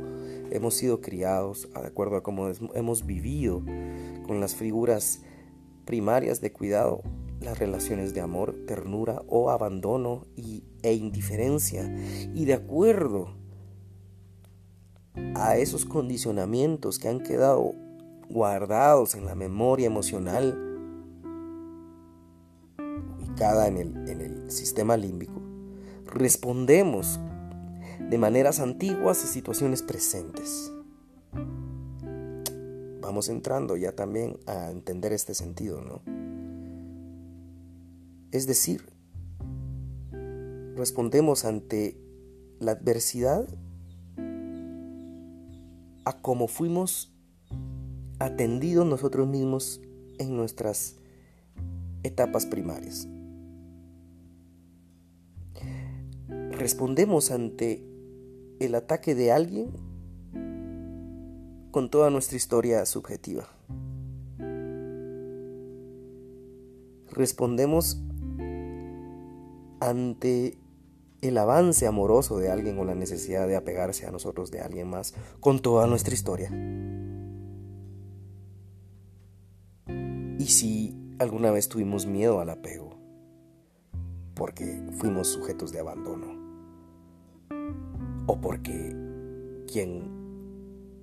hemos 0.51 0.75
sido 0.75 1.01
criados, 1.01 1.69
de 1.73 1.87
acuerdo 1.87 2.17
a 2.17 2.23
cómo 2.23 2.49
hemos 2.73 3.05
vivido 3.05 3.61
con 4.25 4.39
las 4.39 4.55
figuras 4.55 5.21
primarias 5.85 6.41
de 6.41 6.51
cuidado, 6.51 7.01
las 7.41 7.59
relaciones 7.59 8.13
de 8.13 8.21
amor, 8.21 8.55
ternura 8.65 9.21
o 9.27 9.49
abandono 9.49 10.25
y, 10.35 10.63
e 10.81 10.93
indiferencia, 10.93 11.93
y 12.33 12.45
de 12.45 12.53
acuerdo 12.53 13.35
a 15.35 15.57
esos 15.57 15.85
condicionamientos 15.85 16.99
que 16.99 17.07
han 17.07 17.21
quedado 17.21 17.73
guardados 18.29 19.15
en 19.15 19.25
la 19.25 19.35
memoria 19.35 19.87
emocional 19.87 20.61
ubicada 23.19 23.67
en 23.67 23.77
el, 23.77 24.09
en 24.09 24.21
el 24.21 24.51
sistema 24.51 24.97
límbico, 24.97 25.41
respondemos 26.05 27.19
de 27.99 28.17
maneras 28.17 28.59
antiguas 28.59 29.23
a 29.23 29.27
situaciones 29.27 29.81
presentes. 29.81 30.71
Vamos 33.01 33.29
entrando 33.29 33.77
ya 33.77 33.91
también 33.93 34.37
a 34.47 34.71
entender 34.71 35.13
este 35.13 35.33
sentido, 35.33 35.81
¿no? 35.81 36.01
Es 38.31 38.47
decir, 38.47 38.81
respondemos 40.75 41.45
ante 41.45 41.97
la 42.59 42.71
adversidad 42.71 43.47
a 46.05 46.21
como 46.21 46.47
fuimos 46.47 47.13
atendido 48.19 48.85
nosotros 48.85 49.27
mismos 49.27 49.81
en 50.19 50.35
nuestras 50.35 50.95
etapas 52.03 52.45
primarias. 52.45 53.07
Respondemos 56.57 57.31
ante 57.31 57.83
el 58.61 58.75
ataque 58.75 59.13
de 59.13 59.31
alguien 59.33 59.71
con 61.71 61.89
toda 61.89 62.09
nuestra 62.09 62.37
historia 62.37 62.85
subjetiva. 62.85 63.49
Respondemos 67.11 68.01
ante 69.81 70.57
el 71.21 71.37
avance 71.37 71.87
amoroso 71.87 72.37
de 72.39 72.49
alguien 72.49 72.79
o 72.79 72.85
la 72.85 72.95
necesidad 72.95 73.47
de 73.47 73.57
apegarse 73.57 74.05
a 74.05 74.11
nosotros 74.11 74.49
de 74.49 74.61
alguien 74.61 74.89
más 74.89 75.13
con 75.41 75.59
toda 75.61 75.87
nuestra 75.87 76.13
historia. 76.13 76.49
Y 80.39 80.45
si 80.45 80.95
alguna 81.19 81.51
vez 81.51 81.67
tuvimos 81.67 82.05
miedo 82.05 82.39
al 82.39 82.49
apego, 82.49 82.95
porque 84.35 84.81
fuimos 84.97 85.27
sujetos 85.27 85.71
de 85.71 85.79
abandono, 85.79 86.34
o 88.27 88.39
porque 88.41 88.95
quien 89.71 90.15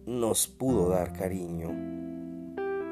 nos 0.06 0.48
pudo 0.48 0.88
dar 0.88 1.12
cariño 1.12 1.70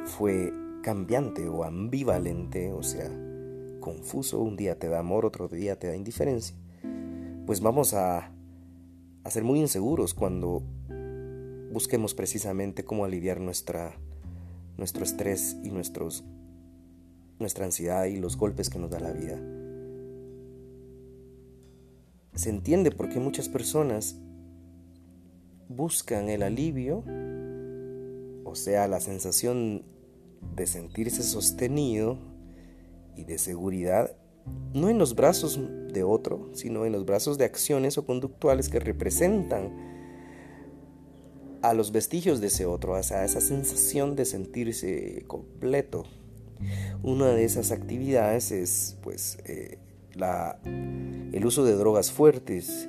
fue 0.04 0.52
cambiante 0.82 1.48
o 1.48 1.64
ambivalente, 1.64 2.72
o 2.72 2.82
sea, 2.82 3.10
confuso, 3.80 4.40
un 4.40 4.56
día 4.56 4.78
te 4.78 4.88
da 4.88 5.00
amor, 5.00 5.26
otro 5.26 5.48
día 5.48 5.78
te 5.78 5.88
da 5.88 5.96
indiferencia, 5.96 6.56
pues 7.46 7.60
vamos 7.60 7.94
a, 7.94 8.32
ser 9.28 9.44
muy 9.44 9.60
inseguros 9.60 10.14
cuando 10.14 10.62
busquemos 11.72 12.14
precisamente 12.14 12.84
cómo 12.84 13.04
aliviar 13.04 13.40
nuestra, 13.40 13.94
nuestro 14.76 15.04
estrés 15.04 15.56
y 15.62 15.70
nuestros 15.70 16.24
nuestra 17.38 17.64
ansiedad 17.64 18.04
y 18.04 18.16
los 18.16 18.36
golpes 18.36 18.68
que 18.68 18.78
nos 18.78 18.90
da 18.90 19.00
la 19.00 19.12
vida. 19.12 19.38
Se 22.40 22.48
entiende 22.48 22.90
por 22.90 23.10
qué 23.10 23.20
muchas 23.20 23.50
personas 23.50 24.16
buscan 25.68 26.30
el 26.30 26.42
alivio, 26.42 27.04
o 28.46 28.54
sea, 28.54 28.88
la 28.88 28.98
sensación 28.98 29.84
de 30.56 30.66
sentirse 30.66 31.22
sostenido 31.22 32.16
y 33.14 33.24
de 33.24 33.36
seguridad, 33.36 34.16
no 34.72 34.88
en 34.88 34.96
los 34.96 35.14
brazos 35.14 35.60
de 35.92 36.02
otro, 36.02 36.48
sino 36.54 36.86
en 36.86 36.92
los 36.92 37.04
brazos 37.04 37.36
de 37.36 37.44
acciones 37.44 37.98
o 37.98 38.06
conductuales 38.06 38.70
que 38.70 38.80
representan 38.80 39.74
a 41.60 41.74
los 41.74 41.92
vestigios 41.92 42.40
de 42.40 42.46
ese 42.46 42.64
otro, 42.64 42.94
a 42.94 43.00
esa 43.00 43.26
sensación 43.42 44.16
de 44.16 44.24
sentirse 44.24 45.24
completo, 45.26 46.04
Una 47.02 47.28
de 47.28 47.44
esas 47.44 47.70
actividades 47.70 48.50
es 48.50 48.96
pues 49.02 49.36
eh, 49.44 49.78
el 50.14 51.44
uso 51.44 51.64
de 51.64 51.74
drogas 51.74 52.12
fuertes, 52.12 52.88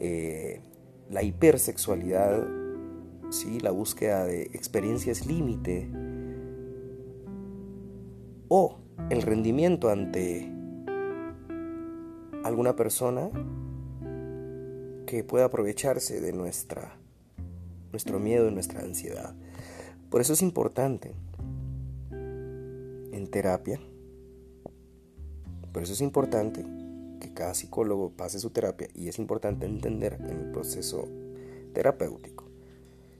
eh, 0.00 0.60
la 1.10 1.22
hipersexualidad, 1.22 2.46
¿sí? 3.30 3.60
la 3.60 3.70
búsqueda 3.70 4.24
de 4.24 4.42
experiencias 4.52 5.26
límite 5.26 5.88
o 8.48 8.78
el 9.10 9.22
rendimiento 9.22 9.90
ante 9.90 10.50
alguna 12.44 12.76
persona 12.76 13.30
que 15.06 15.24
pueda 15.24 15.46
aprovecharse 15.46 16.20
de 16.20 16.32
nuestra, 16.32 16.96
nuestro 17.90 18.20
miedo 18.20 18.48
y 18.48 18.52
nuestra 18.52 18.80
ansiedad. 18.80 19.34
Por 20.08 20.20
eso 20.20 20.32
es 20.32 20.42
importante 20.42 21.14
en 22.10 23.28
terapia, 23.30 23.80
por 25.72 25.82
eso 25.82 25.92
es 25.92 26.00
importante 26.00 26.64
que 27.20 27.32
cada 27.32 27.54
psicólogo 27.54 28.10
pase 28.10 28.38
su 28.38 28.50
terapia 28.50 28.88
y 28.94 29.08
es 29.08 29.18
importante 29.18 29.66
entender 29.66 30.18
en 30.20 30.30
el 30.30 30.50
proceso 30.50 31.08
terapéutico, 31.72 32.44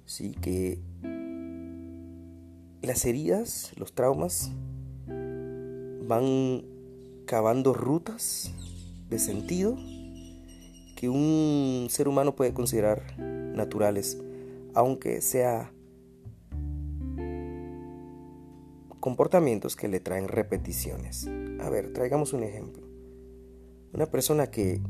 ¿sí? 0.04 0.32
que 0.40 0.80
las 2.82 3.04
heridas, 3.04 3.72
los 3.76 3.94
traumas, 3.94 4.50
van 6.06 6.64
cavando 7.26 7.72
rutas 7.72 8.52
de 9.08 9.18
sentido 9.18 9.76
que 10.96 11.08
un 11.08 11.86
ser 11.88 12.08
humano 12.08 12.34
puede 12.34 12.52
considerar 12.52 13.18
naturales, 13.18 14.18
aunque 14.74 15.20
sea 15.20 15.72
comportamientos 19.00 19.76
que 19.76 19.88
le 19.88 20.00
traen 20.00 20.28
repeticiones. 20.28 21.28
A 21.62 21.70
ver, 21.70 21.92
traigamos 21.92 22.32
un 22.32 22.42
ejemplo. 22.42 22.86
Una 23.92 24.06
persona 24.06 24.50
que 24.50 24.80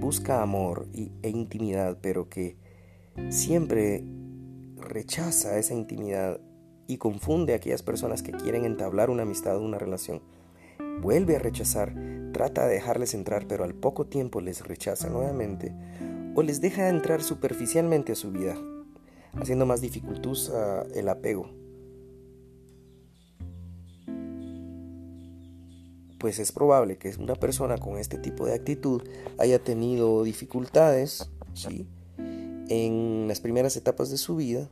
busca 0.00 0.42
amor 0.42 0.88
e 0.94 1.28
intimidad, 1.28 1.98
pero 2.00 2.28
que 2.28 2.56
siempre 3.28 4.04
rechaza 4.76 5.58
esa 5.58 5.74
intimidad 5.74 6.40
y 6.86 6.98
confunde 6.98 7.52
a 7.52 7.56
aquellas 7.56 7.82
personas 7.82 8.22
que 8.22 8.32
quieren 8.32 8.64
entablar 8.64 9.10
una 9.10 9.22
amistad 9.22 9.56
o 9.56 9.62
una 9.62 9.78
relación, 9.78 10.22
vuelve 11.00 11.36
a 11.36 11.38
rechazar, 11.38 11.94
trata 12.32 12.66
de 12.66 12.74
dejarles 12.74 13.14
entrar, 13.14 13.46
pero 13.46 13.64
al 13.64 13.74
poco 13.74 14.06
tiempo 14.06 14.40
les 14.40 14.66
rechaza 14.66 15.08
nuevamente 15.08 15.72
o 16.34 16.42
les 16.42 16.60
deja 16.60 16.88
entrar 16.88 17.22
superficialmente 17.22 18.12
a 18.12 18.16
su 18.16 18.32
vida, 18.32 18.56
haciendo 19.34 19.66
más 19.66 19.80
dificultosa 19.80 20.84
el 20.94 21.08
apego. 21.08 21.59
Pues 26.20 26.38
es 26.38 26.52
probable 26.52 26.98
que 26.98 27.14
una 27.18 27.34
persona 27.34 27.78
con 27.78 27.96
este 27.96 28.18
tipo 28.18 28.44
de 28.44 28.52
actitud 28.52 29.02
haya 29.38 29.58
tenido 29.58 30.22
dificultades, 30.22 31.30
¿sí? 31.54 31.88
En 32.68 33.26
las 33.26 33.40
primeras 33.40 33.74
etapas 33.78 34.10
de 34.10 34.18
su 34.18 34.36
vida, 34.36 34.68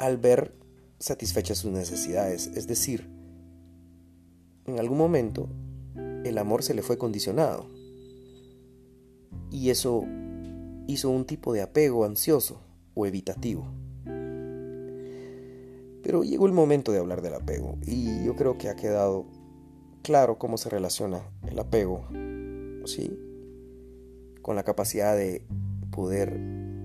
al 0.00 0.16
ver 0.18 0.52
satisfechas 0.98 1.58
sus 1.58 1.70
necesidades. 1.70 2.48
Es 2.48 2.66
decir, 2.66 3.08
en 4.66 4.80
algún 4.80 4.98
momento 4.98 5.48
el 6.24 6.38
amor 6.38 6.64
se 6.64 6.74
le 6.74 6.82
fue 6.82 6.98
condicionado. 6.98 7.70
Y 9.52 9.70
eso 9.70 10.04
hizo 10.88 11.10
un 11.10 11.24
tipo 11.24 11.52
de 11.52 11.62
apego 11.62 12.04
ansioso 12.04 12.60
o 12.94 13.06
evitativo. 13.06 13.85
Pero 16.06 16.22
llegó 16.22 16.46
el 16.46 16.52
momento 16.52 16.92
de 16.92 17.00
hablar 17.00 17.20
del 17.20 17.34
apego 17.34 17.78
y 17.84 18.24
yo 18.24 18.36
creo 18.36 18.58
que 18.58 18.68
ha 18.68 18.76
quedado 18.76 19.26
claro 20.02 20.38
cómo 20.38 20.56
se 20.56 20.70
relaciona 20.70 21.20
el 21.48 21.58
apego, 21.58 22.06
¿sí? 22.84 23.18
Con 24.40 24.54
la 24.54 24.62
capacidad 24.62 25.16
de 25.16 25.44
poder 25.90 26.38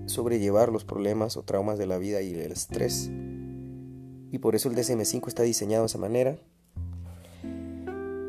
sobrellevar 0.06 0.72
los 0.72 0.84
problemas 0.84 1.36
o 1.36 1.44
traumas 1.44 1.78
de 1.78 1.86
la 1.86 1.98
vida 1.98 2.20
y 2.20 2.34
el 2.34 2.50
estrés 2.50 3.12
y 4.32 4.38
por 4.38 4.56
eso 4.56 4.68
el 4.68 4.74
DSM5 4.74 5.28
está 5.28 5.44
diseñado 5.44 5.84
de 5.84 5.86
esa 5.86 5.98
manera. 5.98 6.36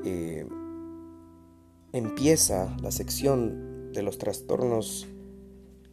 Eh, 0.06 0.46
empieza 1.92 2.78
la 2.84 2.92
sección 2.92 3.94
de 3.94 4.04
los 4.04 4.20
trastornos 4.20 5.08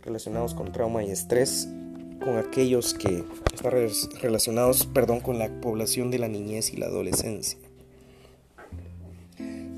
relacionados 0.02 0.54
con 0.54 0.72
trauma 0.72 1.02
y 1.04 1.10
estrés 1.10 1.70
con 2.20 2.36
aquellos 2.36 2.94
que 2.94 3.24
están 3.52 3.72
relacionados 4.20 4.86
perdón, 4.86 5.20
con 5.20 5.38
la 5.38 5.60
población 5.60 6.10
de 6.10 6.18
la 6.18 6.28
niñez 6.28 6.72
y 6.72 6.76
la 6.76 6.86
adolescencia. 6.86 7.58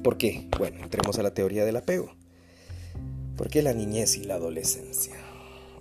¿Por 0.02 0.18
qué? 0.18 0.48
Bueno, 0.58 0.82
entremos 0.82 1.18
a 1.18 1.22
la 1.22 1.32
teoría 1.32 1.64
del 1.64 1.76
apego. 1.76 2.12
¿Por 3.36 3.48
qué 3.48 3.62
la 3.62 3.72
niñez 3.72 4.16
y 4.16 4.24
la 4.24 4.34
adolescencia? 4.34 5.16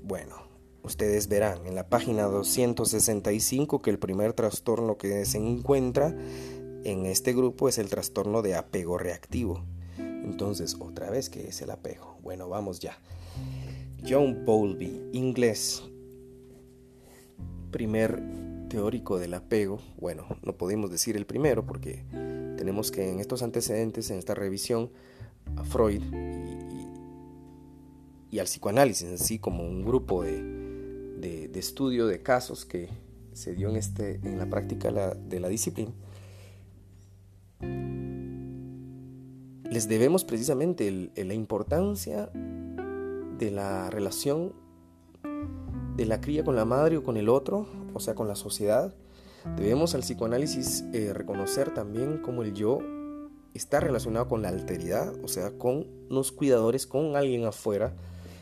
Bueno, 0.04 0.52
Ustedes 0.84 1.28
verán 1.28 1.68
en 1.68 1.76
la 1.76 1.90
página 1.90 2.24
265 2.24 3.82
que 3.84 3.92
el 3.92 4.00
primer 4.00 4.34
trastorno 4.34 4.98
que 4.98 5.26
se 5.26 5.38
encuentra 5.38 6.16
en 6.84 7.06
este 7.06 7.34
grupo 7.34 7.70
es 7.70 7.78
el 7.78 7.88
trastorno 7.88 8.42
de 8.42 8.56
apego 8.56 8.98
reactivo. 8.98 9.64
Entonces, 9.98 10.76
otra 10.80 11.12
vez, 11.12 11.30
¿qué 11.30 11.50
es 11.50 11.62
el 11.62 11.70
apego? 11.70 12.18
Bueno, 12.24 12.50
vamos 12.50 12.80
ya. 12.80 12.98
John 14.08 14.44
Bowlby, 14.44 15.10
inglés, 15.14 15.84
primer 17.72 18.22
teórico 18.70 19.18
del 19.20 19.34
apego. 19.34 19.80
Bueno, 20.00 20.26
no 20.44 20.56
podemos 20.56 20.92
decir 20.92 21.18
el 21.18 21.26
primero 21.26 21.66
porque 21.66 22.04
tenemos 22.58 22.92
que 22.92 23.10
en 23.10 23.20
estos 23.20 23.42
antecedentes, 23.42 24.12
en 24.12 24.20
esta 24.20 24.36
revisión, 24.36 24.92
a 25.56 25.64
Freud 25.64 26.04
y, 28.30 28.40
al 28.40 28.46
psicoanálisis 28.46 29.08
en 29.10 29.18
sí 29.18 29.40
como 29.40 29.64
un 29.64 29.84
grupo 29.84 30.24
de, 30.24 30.42
de, 31.20 31.60
estudio 31.60 32.08
de 32.08 32.22
casos 32.22 32.66
que 32.66 32.90
se 33.34 33.54
dio 33.56 33.70
en, 33.70 33.76
este, 33.76 34.20
en 34.24 34.38
la 34.38 34.50
práctica 34.50 34.92
de 35.16 35.40
la 35.40 35.50
disciplina, 35.50 35.92
les 39.70 39.88
debemos 39.88 40.24
precisamente 40.24 41.12
la 41.16 41.34
importancia 41.34 42.30
de 43.38 43.52
la 43.52 43.90
relación 43.90 44.54
de 45.96 46.06
la 46.06 46.22
cría 46.22 46.44
con 46.44 46.56
la 46.56 46.66
madre 46.66 46.98
o 46.98 47.04
con 47.04 47.18
el 47.18 47.30
otro, 47.30 47.68
o 47.94 48.00
sea, 48.00 48.16
con 48.16 48.28
la 48.28 48.36
sociedad. 48.36 48.94
Debemos 49.58 49.96
al 49.96 50.02
psicoanálisis 50.02 50.86
eh, 50.94 51.14
reconocer 51.14 51.74
también 51.74 52.20
cómo 52.20 52.44
el 52.44 52.54
yo 52.54 52.80
está 53.54 53.80
relacionado 53.80 54.28
con 54.28 54.42
la 54.42 54.50
alteridad, 54.50 55.14
o 55.24 55.28
sea, 55.28 55.52
con 55.58 55.88
los 56.10 56.32
cuidadores, 56.32 56.88
con 56.88 57.16
alguien 57.16 57.46
afuera, 57.46 57.94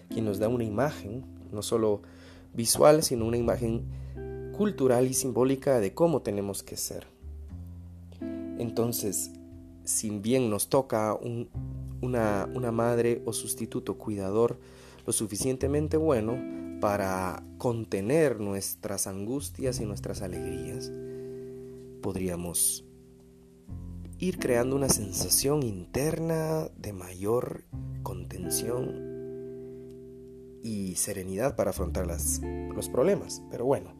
quien 0.09 0.25
nos 0.25 0.39
da 0.39 0.47
una 0.47 0.63
imagen, 0.63 1.25
no 1.51 1.61
solo 1.61 2.01
visual, 2.53 3.03
sino 3.03 3.25
una 3.25 3.37
imagen 3.37 3.85
cultural 4.55 5.07
y 5.07 5.13
simbólica 5.13 5.79
de 5.79 5.93
cómo 5.93 6.21
tenemos 6.21 6.63
que 6.63 6.77
ser. 6.77 7.07
Entonces, 8.59 9.31
si 9.85 10.09
bien 10.09 10.49
nos 10.49 10.67
toca 10.67 11.17
una, 12.01 12.47
una 12.53 12.71
madre 12.71 13.21
o 13.25 13.33
sustituto 13.33 13.97
cuidador 13.97 14.57
lo 15.05 15.13
suficientemente 15.13 15.97
bueno 15.97 16.58
para 16.79 17.43
contener 17.57 18.39
nuestras 18.39 19.07
angustias 19.07 19.79
y 19.79 19.85
nuestras 19.85 20.21
alegrías, 20.21 20.91
podríamos 22.01 22.85
ir 24.17 24.37
creando 24.37 24.75
una 24.75 24.89
sensación 24.89 25.63
interna 25.63 26.69
de 26.77 26.93
mayor 26.93 27.63
contención 28.03 29.09
y 30.61 30.95
serenidad 30.95 31.55
para 31.55 31.69
afrontar 31.71 32.05
los 32.05 32.89
problemas. 32.89 33.41
Pero 33.49 33.65
bueno, 33.65 33.93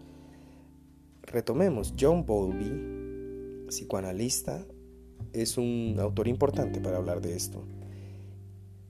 retomemos. 1.23 1.93
John 1.99 2.25
Bowlby, 2.25 3.67
psicoanalista, 3.67 4.65
es 5.33 5.57
un 5.57 5.95
autor 5.99 6.27
importante 6.27 6.81
para 6.81 6.97
hablar 6.97 7.21
de 7.21 7.35
esto. 7.35 7.63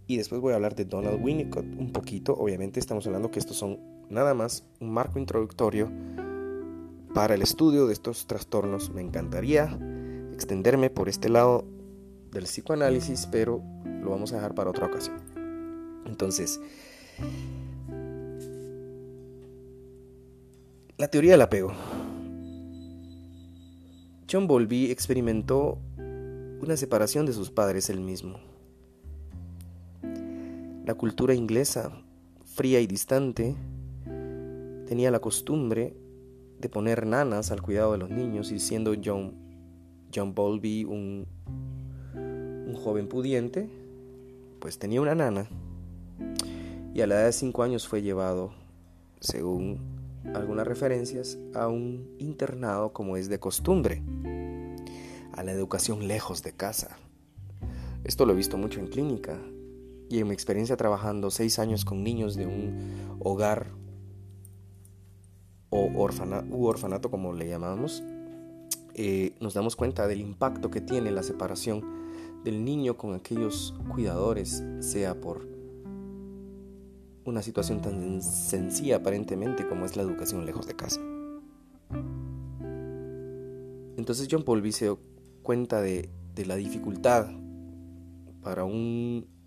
Y 0.10 0.18
después 0.18 0.42
voy 0.42 0.54
a 0.54 0.56
hablar 0.56 0.74
de 0.74 0.86
Donald 0.86 1.24
Winnicott 1.24 1.66
un 1.78 1.92
poquito. 1.92 2.34
Obviamente 2.34 2.80
estamos 2.80 3.06
hablando 3.06 3.30
que 3.30 3.38
estos 3.38 3.58
son 3.58 3.80
nada 4.10 4.34
más 4.34 4.64
un 4.80 4.90
marco 4.90 5.20
introductorio 5.20 5.92
para 7.14 7.36
el 7.36 7.44
estudio 7.44 7.86
de 7.86 7.94
estos 7.94 8.26
trastornos. 8.26 8.90
Me 8.90 9.04
encantaría 9.04 9.66
extenderme 10.34 10.90
por 10.90 11.10
este 11.10 11.30
lado 11.30 11.64
del 12.32 12.46
psicoanálisis, 12.46 13.28
pero 13.28 13.62
lo 13.86 14.10
vamos 14.10 14.34
a 14.34 14.38
dejar 14.38 14.56
para 14.56 14.72
otra 14.72 14.88
ocasión. 14.88 15.22
Entonces, 16.08 16.60
la 20.98 21.08
teoría 21.08 21.34
del 21.34 21.42
apego. 21.44 21.72
John 24.28 24.48
Bowlby 24.48 24.90
experimentó 24.90 25.78
una 26.64 26.76
separación 26.78 27.28
de 27.28 27.34
sus 27.34 27.52
padres 27.52 27.92
él 27.92 28.00
mismo. 28.00 28.49
La 30.90 30.96
cultura 30.96 31.36
inglesa, 31.36 31.92
fría 32.46 32.80
y 32.80 32.88
distante, 32.88 33.56
tenía 34.88 35.12
la 35.12 35.20
costumbre 35.20 35.96
de 36.60 36.68
poner 36.68 37.06
nanas 37.06 37.52
al 37.52 37.62
cuidado 37.62 37.92
de 37.92 38.00
los 38.00 38.10
niños 38.10 38.52
y 38.52 38.58
siendo 38.58 38.96
John, 38.96 39.36
John 40.12 40.34
un, 40.36 41.28
un 42.16 42.74
joven 42.74 43.08
pudiente, 43.08 43.70
pues 44.58 44.80
tenía 44.80 45.00
una 45.00 45.14
nana 45.14 45.48
y 46.96 47.02
a 47.02 47.06
la 47.06 47.18
edad 47.18 47.26
de 47.26 47.34
5 47.34 47.62
años 47.62 47.88
fue 47.88 48.02
llevado, 48.02 48.50
según 49.20 49.78
algunas 50.34 50.66
referencias, 50.66 51.38
a 51.54 51.68
un 51.68 52.16
internado 52.18 52.94
como 52.94 53.16
es 53.16 53.30
de 53.30 53.40
costumbre, 53.40 54.02
a 55.34 55.44
la 55.44 55.52
educación 55.52 56.08
lejos 56.08 56.42
de 56.42 56.54
casa. 56.54 56.98
Esto 58.04 58.26
lo 58.26 58.34
he 58.34 58.36
visto 58.36 58.58
mucho 58.58 58.80
en 58.80 58.88
clínica 58.88 59.40
y 60.10 60.20
en 60.20 60.28
mi 60.28 60.34
experiencia 60.34 60.76
trabajando 60.76 61.30
6 61.30 61.60
años 61.60 61.86
con 61.86 62.04
niños 62.04 62.36
de 62.36 62.48
un 62.48 63.18
hogar 63.20 63.68
o 65.70 65.86
u 65.86 66.66
orfanato 66.66 67.12
como 67.12 67.34
le 67.34 67.48
llamamos, 67.48 68.04
eh, 68.96 69.36
nos 69.40 69.54
damos 69.54 69.76
cuenta 69.76 70.08
del 70.08 70.20
impacto 70.20 70.72
que 70.72 70.82
tiene 70.82 71.12
la 71.12 71.22
separación 71.22 71.84
del 72.44 72.66
niño 72.66 72.98
con 72.98 73.14
aquellos 73.14 73.76
cuidadores, 73.94 74.64
sea 74.80 75.20
por 75.20 75.48
una 77.26 77.44
situación 77.44 77.82
tan 77.82 78.24
sencilla 78.24 78.98
aparentemente 78.98 79.68
como 79.68 79.86
es 79.86 79.96
la 79.96 80.02
educación 80.02 80.46
lejos 80.46 80.66
de 80.66 80.76
casa. 80.76 81.00
Entonces 83.96 84.28
John 84.32 84.44
Paul 84.44 84.72
se 84.74 84.96
cuenta 85.44 85.82
de, 85.82 86.10
de 86.34 86.46
la 86.46 86.56
dificultad 86.56 87.28
para 88.42 88.64
un 88.64 89.39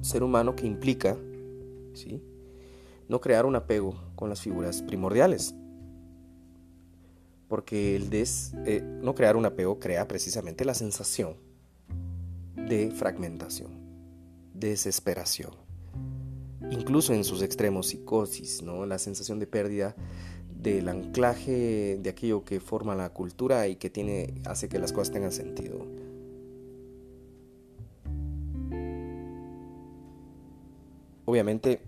ser 0.00 0.22
humano 0.22 0.54
que 0.54 0.66
implica 0.66 1.16
¿sí? 1.94 2.22
no 3.08 3.20
crear 3.20 3.46
un 3.46 3.56
apego 3.56 3.94
con 4.14 4.28
las 4.28 4.40
figuras 4.40 4.82
primordiales. 4.82 5.54
Porque 7.48 7.96
el 7.96 8.10
des, 8.10 8.54
eh, 8.66 8.82
no 8.82 9.14
crear 9.14 9.36
un 9.36 9.46
apego 9.46 9.78
crea 9.78 10.08
precisamente 10.08 10.64
la 10.64 10.74
sensación 10.74 11.36
de 12.56 12.90
fragmentación, 12.90 13.72
desesperación. 14.54 15.52
Incluso 16.70 17.12
en 17.12 17.24
sus 17.24 17.42
extremos, 17.42 17.88
psicosis, 17.88 18.62
¿no? 18.62 18.86
la 18.86 18.98
sensación 18.98 19.38
de 19.38 19.46
pérdida 19.46 19.94
del 20.64 20.88
anclaje 20.88 21.98
de 22.00 22.10
aquello 22.10 22.44
que 22.44 22.58
forma 22.58 22.94
la 22.94 23.10
cultura 23.10 23.68
y 23.68 23.76
que 23.76 23.90
tiene, 23.90 24.40
hace 24.46 24.68
que 24.68 24.78
las 24.78 24.92
cosas 24.92 25.12
tengan 25.12 25.30
sentido. 25.30 25.86
Obviamente, 31.26 31.80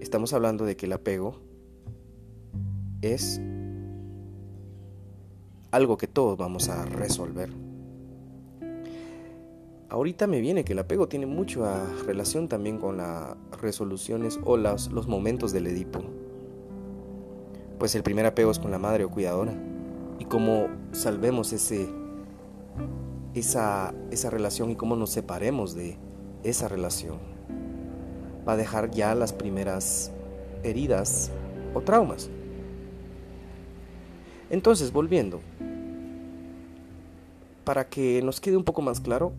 estamos 0.00 0.32
hablando 0.32 0.64
de 0.64 0.76
que 0.76 0.86
el 0.86 0.92
apego 0.92 1.36
es 3.02 3.40
algo 5.70 5.96
que 5.96 6.08
todos 6.08 6.36
vamos 6.36 6.68
a 6.68 6.84
resolver. 6.86 7.50
Ahorita 9.88 10.26
me 10.26 10.40
viene 10.40 10.64
que 10.64 10.72
el 10.72 10.80
apego 10.80 11.06
tiene 11.06 11.26
mucha 11.26 11.86
relación 12.04 12.48
también 12.48 12.78
con 12.78 12.96
las 12.96 13.36
resoluciones 13.60 14.40
o 14.44 14.56
los, 14.56 14.90
momentos 15.06 15.52
del 15.52 15.68
Edipo. 15.68 16.00
Pues 17.78 17.94
el 17.94 18.02
primer 18.02 18.26
apego 18.26 18.50
es 18.50 18.58
con 18.58 18.72
la 18.72 18.78
madre 18.78 19.04
o 19.04 19.10
cuidadora. 19.10 19.54
Y 20.18 20.24
cómo 20.24 20.66
salvemos 20.92 21.52
ese, 21.52 21.88
esa, 23.34 23.94
esa 24.10 24.30
relación 24.30 24.70
y 24.70 24.76
cómo 24.76 24.96
nos 24.96 25.10
separemos 25.10 25.74
de 25.74 25.96
esa 26.42 26.68
relación 26.68 27.31
va 28.46 28.54
a 28.54 28.56
dejar 28.56 28.90
ya 28.90 29.14
las 29.14 29.32
primeras 29.32 30.10
heridas 30.62 31.30
o 31.74 31.80
traumas. 31.80 32.30
Entonces, 34.50 34.92
volviendo, 34.92 35.40
para 37.64 37.88
que 37.88 38.20
nos 38.22 38.40
quede 38.40 38.56
un 38.56 38.64
poco 38.64 38.82
más 38.82 39.00
claro, 39.00 39.32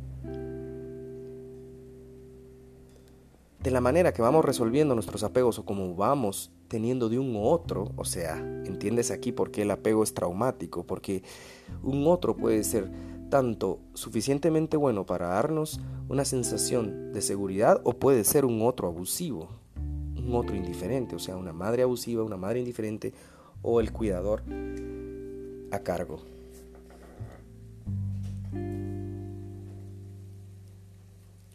de 3.64 3.72
la 3.72 3.80
manera 3.80 4.14
que 4.14 4.22
vamos 4.22 4.44
resolviendo 4.44 4.94
nuestros 4.94 5.24
apegos 5.24 5.58
o 5.58 5.66
como 5.66 5.96
vamos 5.96 6.52
teniendo 6.68 7.08
de 7.08 7.18
un 7.18 7.36
otro, 7.38 7.92
o 7.96 8.04
sea, 8.04 8.38
entiendes 8.66 9.10
aquí 9.10 9.32
por 9.32 9.52
qué 9.52 9.62
el 9.62 9.72
apego 9.72 10.04
es 10.04 10.14
traumático, 10.14 10.86
porque 10.86 11.24
un 11.82 12.06
otro 12.08 12.36
puede 12.36 12.64
ser 12.64 12.92
tanto 13.30 13.80
suficientemente 13.94 14.76
bueno 14.76 15.06
para 15.06 15.28
darnos 15.28 15.80
una 16.14 16.26
sensación 16.26 17.12
de 17.12 17.22
seguridad 17.22 17.82
o 17.84 17.94
puede 17.94 18.24
ser 18.24 18.46
un 18.46 18.62
otro 18.62 18.88
abusivo, 18.88 19.50
un 19.76 20.36
otro 20.36 20.56
indiferente, 20.56 21.16
o 21.16 21.20
sea, 21.20 21.36
una 21.36 21.54
madre 21.54 21.82
abusiva, 21.82 22.24
una 22.24 22.38
madre 22.38 22.60
indiferente 22.60 23.14
o 23.64 23.80
el 23.80 23.92
cuidador 23.92 24.44
a 25.72 25.80
cargo. 25.80 26.20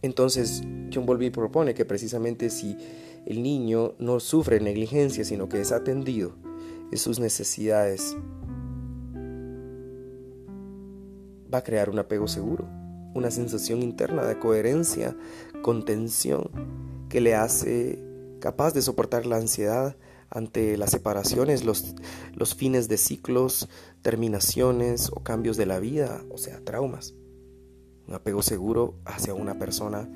Entonces, 0.03 0.64
John 0.92 1.07
Bowlby 1.07 1.31
propone 1.31 1.73
que 1.73 1.85
precisamente 1.85 2.51
si 2.51 2.77
el 3.27 3.44
niño 3.44 3.94
no 4.01 4.18
sufre 4.18 4.59
negligencia, 4.59 5.25
sino 5.25 5.49
que 5.49 5.61
es 5.61 5.71
atendido 5.71 6.33
en 6.90 6.99
sus 6.99 7.21
necesidades 7.21 8.16
va 11.53 11.59
a 11.59 11.62
crear 11.62 11.90
un 11.90 12.01
apego 12.01 12.27
seguro, 12.27 12.78
una 13.14 13.31
sensación 13.31 13.83
interna 13.83 14.25
de 14.25 14.38
coherencia, 14.38 15.16
contención, 15.62 16.51
que 17.09 17.21
le 17.21 17.35
hace 17.35 17.99
capaz 18.40 18.73
de 18.75 18.83
soportar 18.83 19.27
la 19.27 19.37
ansiedad 19.37 19.97
ante 20.31 20.77
las 20.77 20.90
separaciones, 20.90 21.64
los, 21.64 21.94
fines 22.55 22.88
de 22.88 22.99
ciclos, 22.99 23.68
terminaciones 24.03 25.11
o 25.12 25.23
cambios 25.23 25.57
de 25.57 25.66
la 25.66 25.81
vida, 25.81 26.23
o 26.31 26.38
sea, 26.38 26.61
traumas. 26.64 27.14
Un 28.07 28.14
apego 28.14 28.42
seguro 28.42 28.94
hacia 29.05 29.35
una 29.35 29.59
persona, 29.59 30.09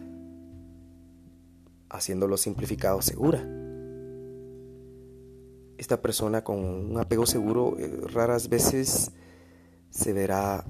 haciéndolo 1.88 2.36
simplificado, 2.36 3.00
segura. 3.02 3.46
Esta 5.78 6.00
persona 6.00 6.44
con 6.44 6.58
un 6.58 6.98
apego 6.98 7.26
seguro 7.26 7.76
eh, 7.78 7.90
raras 8.12 8.48
veces 8.48 9.10
se 9.90 10.12
verá 10.12 10.64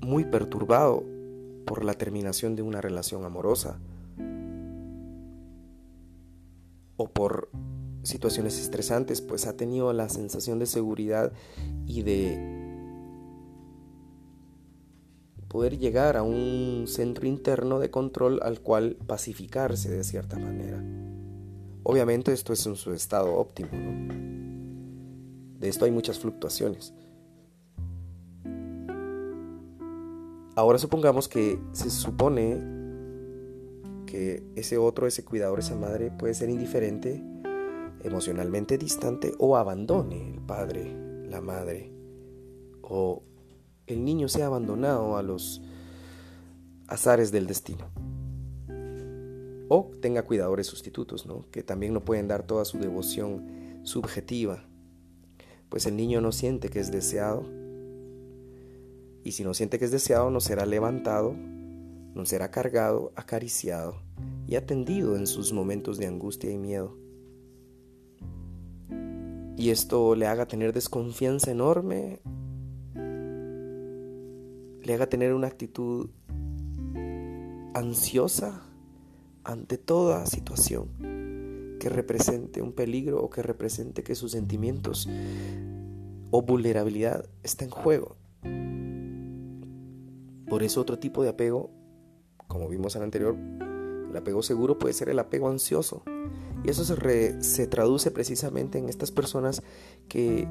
muy 0.00 0.24
perturbado 0.24 1.04
por 1.64 1.84
la 1.84 1.94
terminación 1.94 2.56
de 2.56 2.62
una 2.62 2.80
relación 2.80 3.24
amorosa 3.24 3.78
o 6.96 7.08
por 7.08 7.50
situaciones 8.02 8.58
estresantes, 8.58 9.20
pues 9.20 9.46
ha 9.46 9.56
tenido 9.56 9.92
la 9.92 10.08
sensación 10.08 10.58
de 10.58 10.66
seguridad 10.66 11.32
y 11.86 12.02
de 12.02 12.62
poder 15.48 15.78
llegar 15.78 16.16
a 16.16 16.22
un 16.22 16.86
centro 16.88 17.26
interno 17.26 17.78
de 17.78 17.90
control 17.90 18.40
al 18.42 18.60
cual 18.60 18.96
pacificarse 19.06 19.90
de 19.90 20.02
cierta 20.02 20.38
manera. 20.38 20.82
Obviamente 21.82 22.32
esto 22.32 22.52
es 22.52 22.64
en 22.66 22.76
su 22.76 22.92
estado 22.92 23.34
óptimo, 23.34 23.70
De 25.60 25.68
esto 25.68 25.84
hay 25.84 25.90
muchas 25.90 26.18
fluctuaciones. 26.18 26.94
Ahora 30.54 30.78
supongamos 30.78 31.28
que 31.28 31.58
se 31.72 31.88
supone 31.88 32.60
que 34.04 34.44
ese 34.54 34.76
otro, 34.76 35.06
ese 35.06 35.24
cuidador, 35.24 35.60
esa 35.60 35.76
madre 35.76 36.10
puede 36.10 36.34
ser 36.34 36.50
indiferente, 36.50 37.24
emocionalmente 38.02 38.76
distante 38.76 39.32
o 39.38 39.56
abandone 39.56 40.34
el 40.34 40.40
padre, 40.42 40.94
la 41.26 41.40
madre, 41.40 41.90
o 42.82 43.22
el 43.86 44.04
niño 44.04 44.28
sea 44.28 44.46
abandonado 44.46 45.16
a 45.16 45.22
los 45.22 45.62
azares 46.86 47.32
del 47.32 47.46
destino. 47.46 47.86
O 49.68 49.90
tenga 50.02 50.26
cuidadores 50.26 50.66
sustitutos, 50.66 51.24
¿no? 51.24 51.46
que 51.50 51.62
también 51.62 51.94
no 51.94 52.04
pueden 52.04 52.28
dar 52.28 52.42
toda 52.46 52.66
su 52.66 52.78
devoción 52.78 53.80
subjetiva, 53.84 54.66
pues 55.70 55.86
el 55.86 55.96
niño 55.96 56.20
no 56.20 56.30
siente 56.30 56.68
que 56.68 56.80
es 56.80 56.92
deseado 56.92 57.61
y 59.24 59.32
si 59.32 59.44
no 59.44 59.54
siente 59.54 59.78
que 59.78 59.84
es 59.84 59.90
deseado, 59.90 60.30
no 60.30 60.40
será 60.40 60.66
levantado, 60.66 61.34
no 61.34 62.26
será 62.26 62.50
cargado, 62.50 63.12
acariciado 63.16 64.02
y 64.46 64.56
atendido 64.56 65.16
en 65.16 65.26
sus 65.26 65.52
momentos 65.52 65.98
de 65.98 66.06
angustia 66.06 66.50
y 66.50 66.58
miedo. 66.58 66.98
Y 69.56 69.70
esto 69.70 70.14
le 70.16 70.26
haga 70.26 70.46
tener 70.46 70.72
desconfianza 70.72 71.50
enorme, 71.50 72.20
le 74.82 74.94
haga 74.94 75.08
tener 75.08 75.34
una 75.34 75.46
actitud 75.46 76.10
ansiosa 77.74 78.62
ante 79.44 79.78
toda 79.78 80.26
situación 80.26 81.76
que 81.78 81.88
represente 81.88 82.62
un 82.62 82.72
peligro 82.72 83.22
o 83.22 83.30
que 83.30 83.42
represente 83.42 84.02
que 84.02 84.14
sus 84.14 84.32
sentimientos 84.32 85.08
o 86.30 86.42
vulnerabilidad 86.42 87.28
está 87.42 87.64
en 87.64 87.70
juego. 87.70 88.21
Por 90.52 90.62
eso 90.62 90.82
otro 90.82 90.98
tipo 90.98 91.22
de 91.22 91.30
apego, 91.30 91.70
como 92.46 92.68
vimos 92.68 92.94
en 92.94 93.00
el 93.00 93.04
anterior, 93.04 93.34
el 94.10 94.14
apego 94.14 94.42
seguro 94.42 94.78
puede 94.78 94.92
ser 94.92 95.08
el 95.08 95.18
apego 95.18 95.48
ansioso, 95.48 96.02
Y 96.62 96.68
eso 96.68 96.84
se, 96.84 97.42
se 97.42 97.66
traduce 97.66 98.10
precisamente 98.10 98.76
en 98.76 98.90
estas 98.90 99.10
personas 99.10 99.62
que 100.08 100.46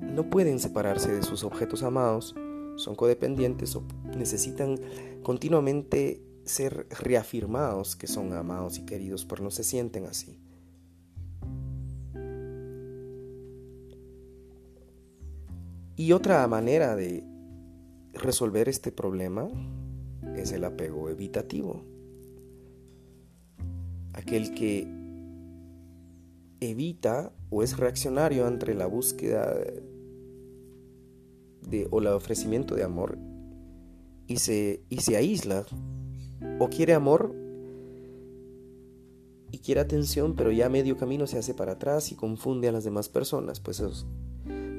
no 0.00 0.30
pueden 0.30 0.60
separarse 0.60 1.12
de 1.12 1.24
sus 1.24 1.42
objetos 1.42 1.82
amados, 1.82 2.36
son 2.76 2.94
codependientes 2.94 3.74
o 3.74 3.82
necesitan 4.16 4.78
continuamente 5.24 6.22
ser 6.44 6.86
reafirmados 6.90 7.96
que 7.96 8.06
son 8.06 8.32
amados 8.32 8.78
y 8.78 8.86
queridos, 8.86 9.24
pero 9.24 9.42
no 9.42 9.50
se 9.50 9.64
sienten 9.64 10.04
así. 10.04 10.38
Y 15.96 16.12
otra 16.12 16.46
manera 16.46 16.94
de 16.94 17.24
resolver 18.16 18.68
este 18.68 18.92
problema 18.92 19.48
es 20.36 20.52
el 20.52 20.64
apego 20.64 21.08
evitativo. 21.10 21.82
Aquel 24.12 24.54
que 24.54 24.86
evita 26.60 27.32
o 27.50 27.62
es 27.62 27.76
reaccionario 27.76 28.46
ante 28.46 28.74
la 28.74 28.86
búsqueda 28.86 29.54
de, 31.62 31.88
o 31.90 32.00
el 32.00 32.06
ofrecimiento 32.08 32.74
de 32.74 32.84
amor 32.84 33.18
y 34.26 34.36
se, 34.38 34.82
y 34.88 34.98
se 34.98 35.16
aísla 35.16 35.66
o 36.58 36.68
quiere 36.68 36.94
amor 36.94 37.34
y 39.52 39.58
quiere 39.58 39.80
atención, 39.80 40.34
pero 40.34 40.50
ya 40.50 40.68
medio 40.68 40.96
camino 40.96 41.26
se 41.26 41.38
hace 41.38 41.54
para 41.54 41.72
atrás 41.72 42.10
y 42.12 42.14
confunde 42.14 42.68
a 42.68 42.72
las 42.72 42.84
demás 42.84 43.08
personas. 43.08 43.60
Pues 43.60 43.82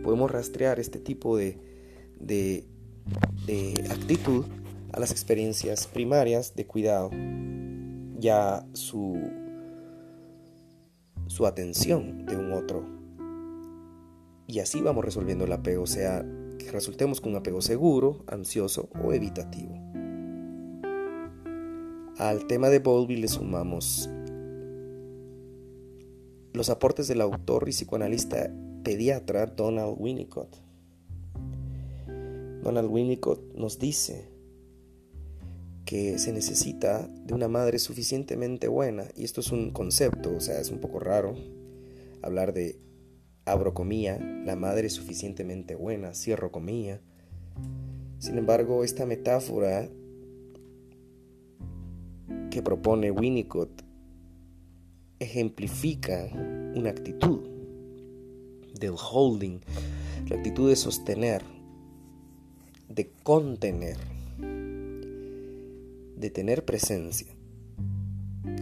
podemos 0.04 0.30
rastrear 0.30 0.80
este 0.80 1.00
tipo 1.00 1.38
de, 1.38 1.58
de, 2.20 2.68
de 3.46 3.88
actitud 3.90 4.46
a 4.94 5.00
las 5.00 5.12
experiencias 5.12 5.88
primarias 5.88 6.56
de 6.56 6.66
cuidado, 6.66 7.12
ya 8.20 8.66
su, 8.74 9.18
su 11.28 11.46
atención 11.46 12.26
de 12.26 12.36
un 12.36 12.54
otro. 12.54 12.86
Y 14.48 14.60
así 14.60 14.82
vamos 14.82 15.04
resolviendo 15.04 15.46
el 15.46 15.52
apego, 15.52 15.86
sea, 15.88 16.26
que 16.58 16.72
resultemos 16.72 17.22
con 17.22 17.32
un 17.32 17.38
apego 17.38 17.62
seguro, 17.62 18.24
ansioso 18.28 18.90
o 19.04 19.14
evitativo. 19.14 19.74
Al 22.18 22.48
tema 22.48 22.70
de 22.70 22.80
Bowlby 22.80 23.18
le 23.18 23.28
sumamos 23.28 24.10
los 26.54 26.70
aportes 26.70 27.08
del 27.08 27.22
autor 27.22 27.70
y 27.70 27.72
psicoanalista 27.72 28.52
pediatra 28.84 29.46
Donald 29.46 29.96
Winnicott. 30.00 30.67
Donald 32.64 32.90
Winnicott 32.90 33.54
nos 33.56 33.80
dice 33.80 34.30
que 35.86 36.20
se 36.20 36.34
necesita 36.34 37.08
de 37.08 37.34
una 37.34 37.48
madre 37.48 37.80
suficientemente 37.80 38.68
buena, 38.68 39.06
y 39.16 39.24
esto 39.24 39.42
es 39.42 39.52
un 39.52 39.72
concepto, 39.72 40.36
o 40.36 40.42
sea, 40.42 40.60
es 40.60 40.70
un 40.70 40.80
poco 40.80 41.00
raro 41.00 41.36
hablar 42.22 42.54
de, 42.54 42.78
abro 43.46 43.74
comía, 43.74 44.20
la 44.20 44.56
madre 44.56 44.90
suficientemente 44.90 45.76
buena, 45.76 46.14
cierro 46.14 46.52
comía. 46.52 47.02
Sin 48.20 48.38
embargo, 48.38 48.84
esta 48.84 49.06
metáfora 49.06 49.90
que 52.50 52.62
propone 52.62 53.12
Winnicott 53.12 53.84
ejemplifica 55.20 56.30
una 56.76 56.90
actitud 56.90 57.48
del 58.78 58.96
holding, 58.98 59.60
la 60.28 60.36
actitud 60.36 60.70
de 60.70 60.76
sostener, 60.76 61.44
de 62.98 63.12
contener, 63.22 63.96
de 66.16 66.30
tener 66.32 66.66
presencia. 66.66 67.28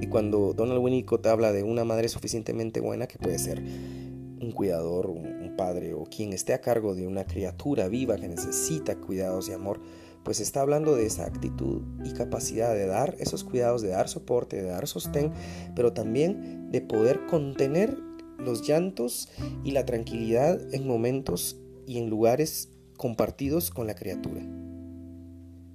Y 0.02 0.08
cuando 0.08 0.54
Donald 0.54 0.82
Winnicott 0.82 1.26
habla 1.26 1.54
de 1.54 1.64
una 1.64 1.86
madre 1.86 2.10
suficientemente 2.10 2.82
buena, 2.82 3.08
que 3.08 3.18
puede 3.18 3.40
ser 3.40 3.60
un 3.62 4.52
cuidador, 4.52 5.08
un, 5.08 5.46
padre 5.56 5.94
o 5.94 6.04
quien 6.04 6.34
esté 6.34 6.54
a 6.54 6.60
cargo 6.60 6.96
de 6.96 7.08
una 7.08 7.24
criatura 7.24 7.88
viva 7.88 8.18
que 8.18 8.28
necesita 8.28 8.98
cuidados 8.98 9.48
y 9.48 9.54
amor, 9.54 9.80
pues 10.26 10.42
está 10.42 10.60
hablando 10.60 10.98
de 10.98 11.06
esa 11.06 11.24
actitud 11.26 11.82
y 12.04 12.12
capacidad 12.12 12.74
de 12.74 12.88
dar 12.88 13.16
esos 13.20 13.46
cuidados, 13.46 13.82
de 13.82 13.88
dar 13.88 14.10
soporte, 14.10 14.58
de 14.58 14.68
dar 14.68 14.86
sostén, 14.86 15.32
pero 15.78 15.94
también 15.94 16.70
de 16.72 16.82
poder 16.82 17.26
contener 17.28 17.98
los 18.38 18.68
llantos 18.68 19.30
y 19.64 19.72
la 19.72 19.86
tranquilidad 19.86 20.60
en 20.74 20.86
momentos 20.86 21.56
y 21.88 22.00
en 22.00 22.10
lugares 22.10 22.75
compartidos 22.98 23.72
con 23.72 23.88
la 23.88 23.96
criatura. 23.96 24.42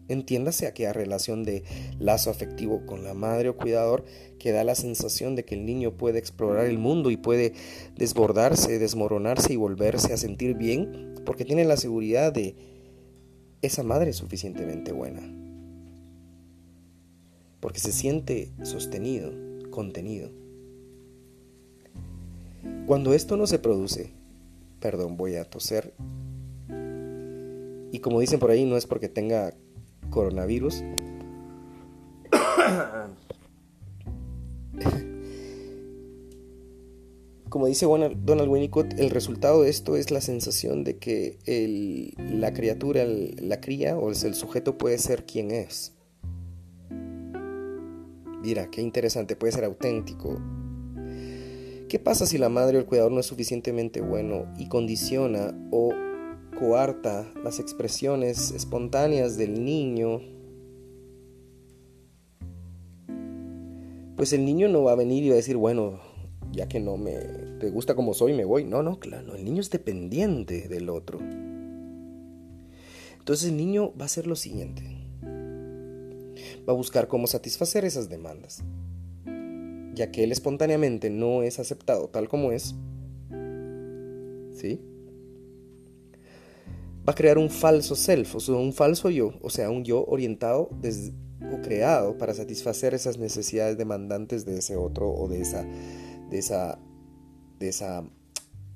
Entiéndase 0.08 0.66
aquella 0.66 0.92
relación 0.92 1.44
de 1.44 1.62
lazo 2.00 2.30
afectivo 2.30 2.84
con 2.84 3.04
la 3.04 3.14
madre 3.14 3.48
o 3.48 3.56
cuidador 3.56 4.04
que 4.40 4.50
da 4.50 4.64
la 4.64 4.74
sensación 4.74 5.36
de 5.36 5.44
que 5.44 5.54
el 5.54 5.64
niño 5.64 5.96
puede 5.96 6.18
explorar 6.18 6.66
el 6.66 6.78
mundo 6.78 7.12
y 7.12 7.16
puede 7.16 7.52
desbordarse, 7.96 8.80
desmoronarse 8.80 9.52
y 9.52 9.56
volverse 9.56 10.12
a 10.12 10.16
sentir 10.16 10.56
bien 10.56 11.14
porque 11.24 11.44
tiene 11.44 11.64
la 11.64 11.76
seguridad 11.76 12.32
de 12.32 12.56
esa 13.62 13.84
madre 13.84 14.12
suficientemente 14.12 14.90
buena. 14.90 15.22
Porque 17.60 17.78
se 17.78 17.92
siente 17.92 18.50
sostenido, 18.64 19.30
contenido. 19.70 20.30
Cuando 22.86 23.14
esto 23.14 23.36
no 23.36 23.46
se 23.46 23.60
produce, 23.60 24.10
perdón, 24.80 25.16
voy 25.16 25.36
a 25.36 25.44
toser. 25.44 25.94
Y 27.92 27.98
como 28.00 28.20
dicen 28.20 28.38
por 28.40 28.50
ahí, 28.50 28.64
no 28.64 28.76
es 28.76 28.86
porque 28.86 29.08
tenga 29.08 29.54
coronavirus. 30.10 30.82
Como 37.48 37.66
dice 37.66 37.84
Donald 37.84 38.48
Winnicott, 38.48 38.98
el 38.98 39.10
resultado 39.10 39.62
de 39.62 39.70
esto 39.70 39.96
es 39.96 40.12
la 40.12 40.20
sensación 40.20 40.84
de 40.84 40.98
que 40.98 41.38
la 42.16 42.52
criatura, 42.52 43.04
la 43.04 43.60
cría 43.60 43.98
o 43.98 44.10
el 44.10 44.34
sujeto 44.34 44.78
puede 44.78 44.98
ser 44.98 45.26
quien 45.26 45.50
es. 45.50 45.92
Mira, 48.42 48.70
qué 48.70 48.82
interesante, 48.82 49.34
puede 49.34 49.52
ser 49.52 49.64
auténtico. 49.64 50.40
¿Qué 51.88 51.98
pasa 51.98 52.24
si 52.24 52.38
la 52.38 52.48
madre 52.48 52.76
o 52.76 52.80
el 52.80 52.86
cuidador 52.86 53.10
no 53.10 53.18
es 53.18 53.26
suficientemente 53.26 54.00
bueno 54.00 54.46
y 54.56 54.68
condiciona 54.68 55.52
o 55.72 55.92
coarta 56.60 57.26
las 57.42 57.58
expresiones 57.58 58.52
espontáneas 58.52 59.38
del 59.38 59.64
niño? 59.64 60.20
Pues 64.16 64.34
el 64.34 64.44
niño 64.44 64.68
no 64.68 64.82
va 64.82 64.92
a 64.92 64.96
venir 64.96 65.24
y 65.24 65.30
va 65.30 65.32
a 65.32 65.36
decir, 65.36 65.56
bueno, 65.56 65.98
ya 66.52 66.68
que 66.68 66.78
no 66.78 66.98
me 66.98 67.14
te 67.58 67.70
gusta 67.70 67.94
como 67.94 68.12
soy, 68.12 68.34
me 68.34 68.44
voy. 68.44 68.64
No, 68.64 68.82
no, 68.82 69.00
claro, 69.00 69.34
el 69.34 69.44
niño 69.44 69.62
es 69.62 69.70
dependiente 69.70 70.68
del 70.68 70.90
otro. 70.90 71.18
Entonces 73.18 73.48
el 73.48 73.56
niño 73.56 73.94
va 73.98 74.02
a 74.02 74.06
hacer 74.06 74.26
lo 74.26 74.36
siguiente. 74.36 74.82
Va 76.68 76.74
a 76.74 76.76
buscar 76.76 77.08
cómo 77.08 77.26
satisfacer 77.26 77.86
esas 77.86 78.10
demandas. 78.10 78.62
Ya 79.94 80.10
que 80.10 80.24
él 80.24 80.32
espontáneamente 80.32 81.08
no 81.08 81.42
es 81.42 81.58
aceptado 81.58 82.08
tal 82.08 82.28
como 82.28 82.52
es. 82.52 82.74
¿Sí? 84.54 84.80
Va 87.08 87.12
a 87.12 87.14
crear 87.14 87.38
un 87.38 87.50
falso 87.50 87.96
self, 87.96 88.36
o 88.36 88.40
sea, 88.40 88.54
un 88.54 88.72
falso 88.72 89.10
yo, 89.10 89.32
o 89.42 89.50
sea, 89.50 89.70
un 89.70 89.84
yo 89.84 90.04
orientado 90.06 90.70
o 91.52 91.60
creado 91.62 92.18
para 92.18 92.34
satisfacer 92.34 92.94
esas 92.94 93.18
necesidades 93.18 93.78
demandantes 93.78 94.44
de 94.44 94.58
ese 94.58 94.76
otro 94.76 95.10
o 95.10 95.26
de 95.26 95.40
esa 95.40 95.66
de 96.30 96.38
esa, 96.38 96.78
de 97.58 97.68
esa 97.68 98.04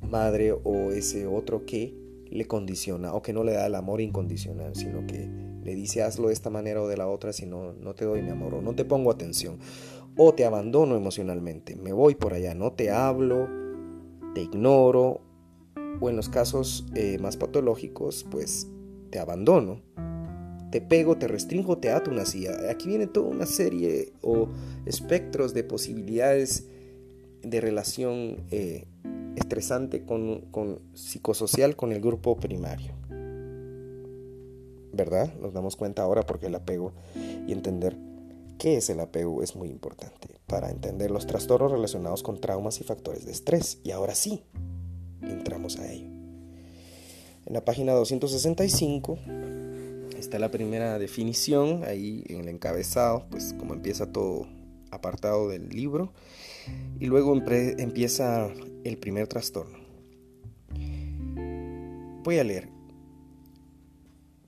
madre 0.03 0.53
o 0.53 0.91
ese 0.91 1.27
otro 1.27 1.65
que 1.65 1.97
le 2.31 2.47
condiciona 2.47 3.15
o 3.15 3.23
que 3.23 3.33
no 3.33 3.45
le 3.45 3.53
da 3.53 3.67
el 3.67 3.77
amor 3.77 4.01
incondicional, 4.01 4.75
sino 4.75 5.07
que 5.07 5.31
le 5.63 5.75
dice 5.75 6.03
hazlo 6.03 6.29
de 6.29 6.35
esta 6.35 6.51
manera 6.51 6.83
o 6.83 6.89
de 6.89 6.97
la 6.97 7.07
otra, 7.07 7.33
si 7.33 7.47
no, 7.47 7.73
no 7.73 7.95
te 7.95 8.05
doy 8.05 8.23
mi 8.23 8.31
amor 8.31 8.55
o 8.55 8.63
no 8.63 8.75
te 8.75 8.85
pongo 8.85 9.11
atención 9.11 9.59
o 10.17 10.35
te 10.35 10.45
abandono 10.45 10.97
emocionalmente, 10.97 11.77
me 11.77 11.93
voy 11.93 12.15
por 12.15 12.35
allá, 12.35 12.55
no 12.55 12.73
te 12.73 12.91
hablo, 12.91 13.49
te 14.35 14.43
ignoro 14.43 15.23
o 16.01 16.11
en 16.11 16.17
los 16.17 16.29
casos 16.29 16.87
eh, 16.95 17.19
más 17.19 17.37
patológicos, 17.37 18.27
pues 18.31 18.69
te 19.11 19.19
abandono, 19.19 19.81
te 20.71 20.81
pego, 20.81 21.17
te 21.17 21.29
restringo, 21.29 21.79
te 21.79 21.91
ato 21.91 22.11
una 22.11 22.25
silla. 22.25 22.71
Aquí 22.71 22.89
viene 22.89 23.07
toda 23.07 23.29
una 23.29 23.47
serie 23.47 24.13
o 24.23 24.49
espectros 24.87 25.55
de 25.55 25.65
posibilidades 25.65 26.67
de 27.43 27.61
relación 27.61 28.45
eh, 28.51 28.87
estresante 29.37 30.05
con, 30.05 30.41
con 30.51 30.81
psicosocial 30.95 31.77
con 31.77 31.93
el 31.93 32.01
grupo 32.01 32.37
primario. 32.37 32.93
¿Verdad? 34.93 35.35
Nos 35.41 35.53
damos 35.53 35.77
cuenta 35.77 36.03
ahora 36.03 36.23
porque 36.23 36.47
el 36.47 36.55
apego 36.55 36.93
y 37.47 37.53
entender 37.53 37.97
qué 38.59 38.77
es 38.77 38.91
el 38.91 39.01
apego 39.01 39.43
es 39.43 39.57
muy 39.57 39.69
importante 39.69 40.41
para 40.47 40.71
entender 40.71 41.11
los 41.11 41.27
trastornos 41.27 41.73
relacionados 41.73 42.23
con 42.23 42.41
traumas 42.41 42.81
y 42.81 42.85
factores 42.85 43.27
de 43.27 43.33
estrés. 43.33 43.81
Y 43.83 43.91
ahora 43.91 44.15
sí, 44.15 44.45
entramos 45.31 45.79
a 45.79 45.91
ello. 45.91 46.09
En 47.47 47.53
la 47.53 47.65
página 47.65 47.93
265 47.93 49.19
está 50.19 50.39
la 50.39 50.51
primera 50.51 50.99
definición, 50.99 51.85
ahí 51.85 52.25
en 52.29 52.41
el 52.41 52.49
encabezado, 52.49 53.27
pues 53.31 53.55
como 53.59 53.75
empieza 53.75 54.11
todo 54.13 54.47
apartado 54.91 55.49
del 55.49 55.69
libro. 55.69 56.13
Y 56.99 57.07
luego 57.07 57.35
empieza 57.37 58.49
el 58.85 58.97
primer 58.97 59.27
trastorno. 59.27 59.79
Voy 62.23 62.39
a 62.39 62.45
leer. 62.45 62.71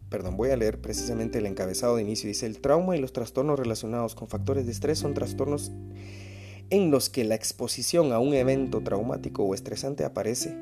Perdón, 0.09 0.37
voy 0.37 0.51
a 0.51 0.57
leer 0.57 0.81
precisamente 0.81 1.39
el 1.39 1.47
encabezado 1.47 1.97
de 1.97 2.03
inicio. 2.03 2.29
Dice, 2.29 2.47
el 2.47 2.61
trauma 2.61 2.97
y 2.97 3.01
los 3.01 3.13
trastornos 3.13 3.59
relacionados 3.59 4.15
con 4.15 4.29
factores 4.29 4.65
de 4.65 4.73
estrés 4.73 4.99
son 4.99 5.13
trastornos 5.13 5.73
en 6.71 6.91
los 6.91 7.11
que 7.11 7.25
la 7.25 7.35
exposición 7.35 8.13
a 8.13 8.19
un 8.19 8.35
evento 8.35 8.81
traumático 8.81 9.45
o 9.45 9.55
estresante 9.55 10.05
aparece 10.05 10.55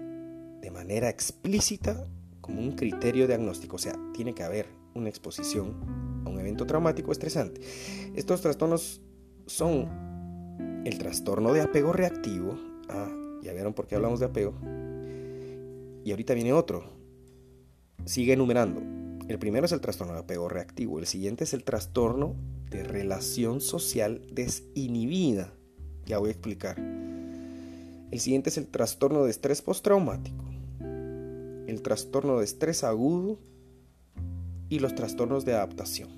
de 0.61 0.71
manera 0.71 1.09
explícita 1.09 2.07
como 2.41 2.61
un 2.61 2.73
criterio 2.73 3.27
diagnóstico. 3.27 3.77
O 3.77 3.79
sea, 3.79 3.95
tiene 4.13 4.35
que 4.35 4.43
haber 4.43 4.67
una 4.95 5.09
exposición 5.09 6.23
a 6.25 6.29
un 6.29 6.39
evento 6.39 6.67
traumático 6.67 7.11
o 7.11 7.13
estresante. 7.13 7.61
Estos 8.15 8.41
trastornos 8.41 9.01
son 9.47 10.83
el 10.85 10.99
trastorno 10.99 11.53
de 11.53 11.63
apego 11.63 11.93
reactivo. 11.93 12.59
Ah, 12.89 13.11
ya 13.43 13.53
vieron 13.53 13.75
por 13.75 13.87
qué 13.87 13.97
hablamos 13.97 14.21
de 14.21 14.27
apego. 14.27 14.55
Y 16.05 16.11
ahorita 16.11 16.35
viene 16.35 16.53
otro. 16.53 16.85
Sigue 18.05 18.35
enumerando. 18.35 18.83
El 19.27 19.39
primero 19.39 19.65
es 19.65 19.73
el 19.73 19.81
trastorno 19.81 20.13
de 20.13 20.21
apego 20.21 20.49
reactivo. 20.49 20.99
El 20.99 21.07
siguiente 21.07 21.45
es 21.45 21.55
el 21.55 21.65
trastorno 21.65 22.37
de 22.69 22.83
relación 22.85 23.61
social 23.63 24.21
desinhibida. 24.31 25.55
Ya 26.07 26.19
voy 26.19 26.29
a 26.29 26.33
explicar. 26.33 26.79
El 26.79 28.21
siguiente 28.21 28.51
es 28.51 28.59
el 28.59 28.69
trastorno 28.69 29.25
de 29.25 29.31
estrés 29.31 29.63
postraumático. 29.63 30.45
El 31.67 31.81
trastorno 31.83 32.39
de 32.39 32.45
estrés 32.45 32.85
agudo 32.85 33.39
y 34.69 34.79
los 34.79 34.95
trastornos 34.95 35.45
de 35.45 35.55
adaptación. 35.55 36.11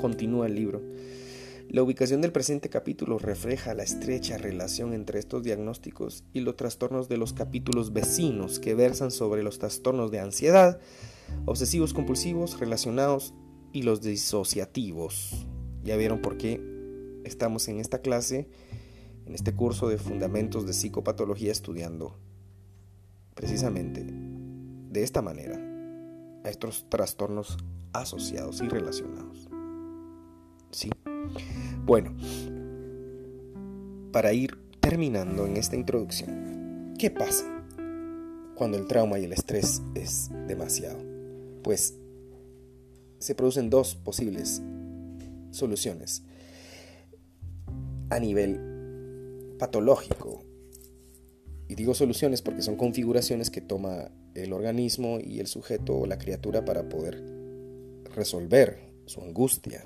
Continúa 0.00 0.46
el 0.46 0.54
libro. 0.54 0.82
La 1.68 1.82
ubicación 1.82 2.20
del 2.20 2.32
presente 2.32 2.68
capítulo 2.68 3.18
refleja 3.18 3.74
la 3.74 3.84
estrecha 3.84 4.36
relación 4.36 4.92
entre 4.92 5.20
estos 5.20 5.44
diagnósticos 5.44 6.24
y 6.32 6.40
los 6.40 6.56
trastornos 6.56 7.08
de 7.08 7.16
los 7.16 7.32
capítulos 7.32 7.92
vecinos 7.92 8.58
que 8.58 8.74
versan 8.74 9.12
sobre 9.12 9.42
los 9.42 9.58
trastornos 9.58 10.10
de 10.10 10.18
ansiedad, 10.18 10.80
obsesivos 11.44 11.94
compulsivos, 11.94 12.58
relacionados 12.58 13.34
y 13.72 13.82
los 13.82 14.02
disociativos. 14.02 15.46
Ya 15.84 15.96
vieron 15.96 16.20
por 16.20 16.36
qué 16.36 16.79
estamos 17.24 17.68
en 17.68 17.80
esta 17.80 18.00
clase, 18.00 18.48
en 19.26 19.34
este 19.34 19.54
curso 19.54 19.88
de 19.88 19.98
fundamentos 19.98 20.66
de 20.66 20.72
psicopatología 20.72 21.52
estudiando 21.52 22.16
precisamente 23.34 24.04
de 24.04 25.02
esta 25.02 25.22
manera 25.22 25.56
a 26.44 26.50
estos 26.50 26.88
trastornos 26.88 27.58
asociados 27.92 28.60
y 28.60 28.68
relacionados. 28.68 29.48
¿Sí? 30.70 30.90
Bueno, 31.84 32.14
para 34.12 34.32
ir 34.32 34.58
terminando 34.80 35.46
en 35.46 35.56
esta 35.56 35.76
introducción, 35.76 36.94
¿qué 36.98 37.10
pasa 37.10 37.44
cuando 38.54 38.78
el 38.78 38.86
trauma 38.86 39.18
y 39.18 39.24
el 39.24 39.32
estrés 39.32 39.82
es 39.94 40.30
demasiado? 40.46 40.98
Pues 41.62 41.94
se 43.18 43.34
producen 43.34 43.70
dos 43.70 43.94
posibles 43.96 44.62
soluciones 45.50 46.24
a 48.10 48.18
nivel 48.18 49.56
patológico. 49.58 50.44
Y 51.68 51.76
digo 51.76 51.94
soluciones 51.94 52.42
porque 52.42 52.62
son 52.62 52.76
configuraciones 52.76 53.50
que 53.50 53.60
toma 53.60 54.10
el 54.34 54.52
organismo 54.52 55.18
y 55.20 55.38
el 55.40 55.46
sujeto 55.46 55.96
o 55.98 56.06
la 56.06 56.18
criatura 56.18 56.64
para 56.64 56.88
poder 56.88 57.22
resolver 58.14 58.78
su 59.06 59.20
angustia. 59.20 59.82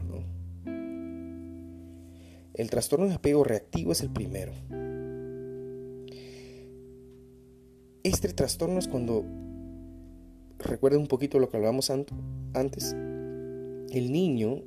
El 2.55 2.70
trastorno 2.70 3.07
de 3.09 3.14
apego 3.14 3.45
reactivo 3.45 3.93
es 3.93 4.01
el 4.01 4.11
primero. 4.11 4.53
Este 8.03 8.33
trastorno 8.33 8.79
es 8.79 8.87
cuando, 8.87 9.25
recuerden 10.59 11.01
un 11.01 11.07
poquito 11.09 11.39
lo 11.39 11.49
que 11.49 11.57
hablábamos 11.57 11.91
antes, 11.91 12.93
el 12.93 14.12
niño 14.12 14.62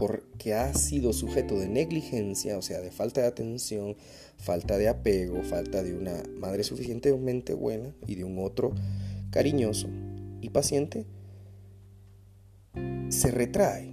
porque 0.00 0.54
ha 0.54 0.72
sido 0.72 1.12
sujeto 1.12 1.58
de 1.58 1.68
negligencia, 1.68 2.56
o 2.56 2.62
sea, 2.62 2.80
de 2.80 2.90
falta 2.90 3.20
de 3.20 3.26
atención, 3.26 3.96
falta 4.38 4.78
de 4.78 4.88
apego, 4.88 5.42
falta 5.42 5.82
de 5.82 5.94
una 5.94 6.22
madre 6.38 6.64
suficientemente 6.64 7.52
buena 7.52 7.94
y 8.06 8.14
de 8.14 8.24
un 8.24 8.38
otro 8.38 8.72
cariñoso 9.30 9.88
y 10.40 10.48
paciente, 10.48 11.04
se 13.10 13.30
retrae, 13.30 13.92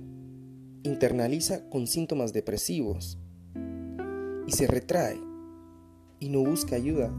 internaliza 0.83 1.69
con 1.69 1.87
síntomas 1.87 2.31
depresivos 2.31 3.17
y 4.47 4.53
se 4.53 4.65
retrae 4.65 5.19
y 6.21 6.29
no 6.29 6.41
busca 6.41 6.77
ayuda. 6.77 7.11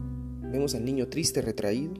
Vemos 0.51 0.73
al 0.73 0.83
niño 0.83 1.09
triste, 1.09 1.43
retraído 1.43 1.93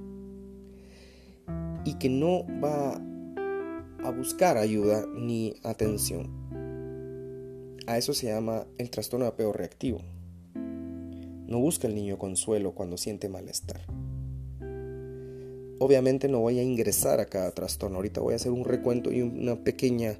y 1.85 1.99
que 1.99 2.09
no 2.09 2.47
va 2.59 2.95
a 4.03 4.09
buscar 4.09 4.57
ayuda 4.57 5.05
ni 5.15 5.53
atención. 5.61 6.38
A 7.89 7.97
eso 7.97 8.13
se 8.13 8.27
llama 8.27 8.67
el 8.77 8.91
trastorno 8.91 9.25
de 9.25 9.31
apego 9.31 9.51
reactivo. 9.51 9.99
No 10.53 11.57
busca 11.59 11.87
el 11.87 11.95
niño 11.95 12.19
consuelo 12.19 12.75
cuando 12.75 12.97
siente 12.97 13.29
malestar. 13.29 13.81
Obviamente 15.79 16.27
no 16.27 16.37
voy 16.37 16.59
a 16.59 16.63
ingresar 16.63 17.19
a 17.19 17.25
cada 17.25 17.49
trastorno. 17.49 17.95
Ahorita 17.95 18.21
voy 18.21 18.33
a 18.33 18.35
hacer 18.35 18.51
un 18.51 18.63
recuento 18.63 19.11
y 19.11 19.23
una 19.23 19.55
pequeña, 19.63 20.19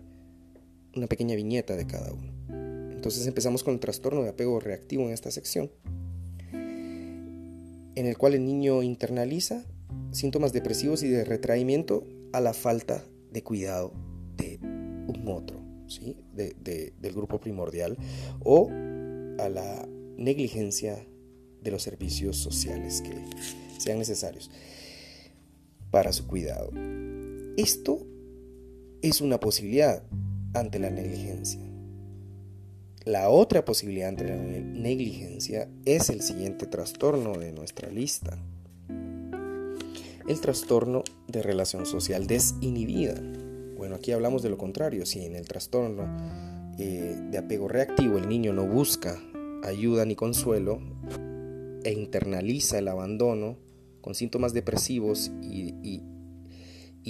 una 0.96 1.06
pequeña 1.06 1.36
viñeta 1.36 1.76
de 1.76 1.86
cada 1.86 2.12
uno. 2.12 2.34
Entonces 2.92 3.28
empezamos 3.28 3.64
con 3.64 3.76
el 3.76 3.80
trastorno 3.80 4.24
de 4.24 4.30
apego 4.30 4.60
reactivo 4.60 5.04
en 5.04 5.12
esta 5.12 5.30
sección, 5.30 5.70
en 6.52 8.08
el 8.08 8.18
cual 8.18 8.34
el 8.34 8.46
niño 8.46 8.82
internaliza 8.82 9.64
síntomas 10.12 10.54
depresivos 10.54 11.04
y 11.04 11.10
de 11.10 11.24
retraimiento 11.24 12.04
a 12.34 12.42
la 12.42 12.54
falta 12.54 13.06
de 13.32 13.44
cuidado 13.44 13.94
de 14.38 14.58
un 14.60 15.24
otro 15.28 15.59
del 16.34 17.14
grupo 17.14 17.40
primordial 17.40 17.98
o 18.44 18.70
a 19.40 19.50
la 19.50 19.88
negligencia 20.18 21.06
de 21.62 21.72
los 21.72 21.84
servicios 21.84 22.38
sociales 22.38 23.02
que 23.02 23.24
sean 23.80 24.00
necesarios 24.00 24.50
para 25.92 26.14
su 26.14 26.28
cuidado. 26.28 26.72
Esto 27.58 28.06
es 29.02 29.22
una 29.22 29.40
posibilidad 29.40 30.04
ante 30.54 30.80
la 30.80 30.90
negligencia. 30.90 31.62
La 33.06 33.30
otra 33.30 33.66
posibilidad 33.66 34.10
ante 34.10 34.26
la 34.26 34.36
negligencia 34.36 35.70
es 35.86 36.10
el 36.10 36.22
siguiente 36.22 36.68
trastorno 36.68 37.38
de 37.38 37.52
nuestra 37.52 37.90
lista. 37.90 38.38
El 40.28 40.42
trastorno 40.42 41.04
de 41.28 41.42
relación 41.42 41.86
social 41.86 42.28
desinhibida. 42.28 43.16
Aquí 43.96 44.12
hablamos 44.12 44.42
de 44.44 44.50
lo 44.50 44.58
contrario. 44.58 45.06
Si 45.06 45.26
en 45.26 45.36
el 45.36 45.48
trastorno 45.48 46.08
eh, 46.78 47.16
de 47.30 47.38
apego 47.38 47.68
reactivo 47.68 48.18
el 48.18 48.30
niño 48.30 48.54
no 48.54 48.66
busca 48.66 49.22
ayuda 49.64 50.06
ni 50.06 50.16
consuelo 50.16 50.80
e 51.84 51.92
internaliza 51.92 52.80
el 52.80 52.88
abandono 52.88 53.58
con 54.02 54.16
síntomas 54.16 54.54
depresivos 54.54 55.32
y, 55.42 56.02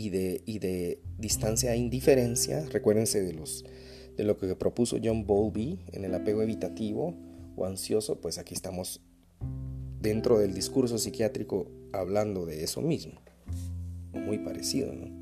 de, 0.10 0.42
de, 0.46 1.02
distancia 1.18 1.74
e 1.74 1.78
indiferencia, 1.78 2.66
recuérdense 2.72 3.22
de, 3.22 3.34
los, 3.34 3.66
de 4.16 4.24
lo 4.24 4.38
que 4.38 4.56
propuso 4.56 4.98
John 5.04 5.26
Bowlby 5.26 5.80
en 5.92 6.06
el 6.06 6.16
apego 6.16 6.42
evitativo 6.42 7.16
o 7.56 7.66
ansioso, 7.66 8.20
pues 8.22 8.38
aquí 8.38 8.54
estamos 8.54 9.02
dentro 10.02 10.40
del 10.40 10.54
discurso 10.54 10.98
psiquiátrico 10.98 11.70
hablando 11.92 12.46
de 12.46 12.64
eso 12.64 12.82
mismo, 12.82 13.22
muy 14.14 14.40
parecido, 14.40 14.94
¿no? 14.94 15.19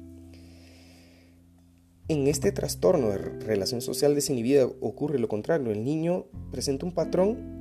En 2.09 2.27
este 2.27 2.53
trastorno 2.53 3.09
de 3.09 3.17
relación 3.17 3.81
social 3.81 4.15
desinhibida 4.15 4.65
ocurre 4.65 5.19
lo 5.19 5.27
contrario. 5.27 5.71
El 5.71 5.83
niño 5.83 6.25
presenta 6.51 6.85
un 6.85 6.93
patrón 6.93 7.57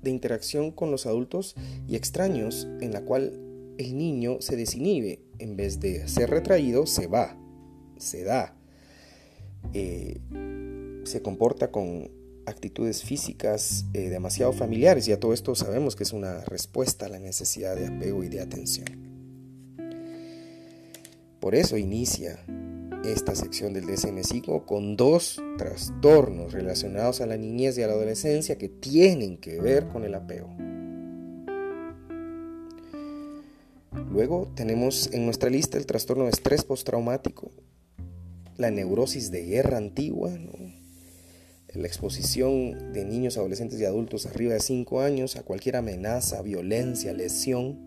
de 0.00 0.10
interacción 0.10 0.70
con 0.70 0.92
los 0.92 1.06
adultos 1.06 1.56
y 1.88 1.96
extraños 1.96 2.68
en 2.80 2.92
la 2.92 3.04
cual 3.04 3.32
el 3.78 3.98
niño 3.98 4.36
se 4.40 4.54
desinhibe. 4.54 5.24
En 5.40 5.56
vez 5.56 5.80
de 5.80 6.06
ser 6.06 6.30
retraído, 6.30 6.86
se 6.86 7.08
va, 7.08 7.36
se 7.96 8.22
da. 8.22 8.56
Eh, 9.74 10.20
se 11.02 11.20
comporta 11.20 11.72
con 11.72 12.08
actitudes 12.46 13.02
físicas 13.02 13.86
eh, 13.92 14.08
demasiado 14.08 14.52
familiares 14.52 15.08
y 15.08 15.12
a 15.12 15.18
todo 15.18 15.32
esto 15.32 15.56
sabemos 15.56 15.96
que 15.96 16.04
es 16.04 16.12
una 16.12 16.44
respuesta 16.44 17.06
a 17.06 17.08
la 17.08 17.18
necesidad 17.18 17.74
de 17.74 17.88
apego 17.88 18.22
y 18.22 18.28
de 18.28 18.40
atención. 18.40 18.86
Por 21.40 21.56
eso 21.56 21.76
inicia 21.76 22.44
esta 23.12 23.34
sección 23.34 23.72
del 23.72 23.86
DSM-5 23.86 24.64
con 24.64 24.96
dos 24.96 25.40
trastornos 25.58 26.52
relacionados 26.52 27.20
a 27.20 27.26
la 27.26 27.36
niñez 27.36 27.78
y 27.78 27.82
a 27.82 27.86
la 27.86 27.94
adolescencia 27.94 28.58
que 28.58 28.68
tienen 28.68 29.38
que 29.38 29.60
ver 29.60 29.88
con 29.88 30.04
el 30.04 30.14
apego. 30.14 30.54
Luego 34.10 34.48
tenemos 34.54 35.10
en 35.12 35.24
nuestra 35.24 35.50
lista 35.50 35.78
el 35.78 35.86
trastorno 35.86 36.24
de 36.24 36.30
estrés 36.30 36.64
postraumático, 36.64 37.50
la 38.56 38.70
neurosis 38.70 39.30
de 39.30 39.44
guerra 39.44 39.78
antigua, 39.78 40.30
la 41.74 41.86
exposición 41.86 42.92
de 42.92 43.04
niños, 43.04 43.36
adolescentes 43.36 43.80
y 43.80 43.84
adultos 43.84 44.26
arriba 44.26 44.54
de 44.54 44.60
5 44.60 45.00
años 45.00 45.36
a 45.36 45.42
cualquier 45.42 45.76
amenaza, 45.76 46.42
violencia, 46.42 47.12
lesión, 47.12 47.78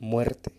muerte, 0.00 0.50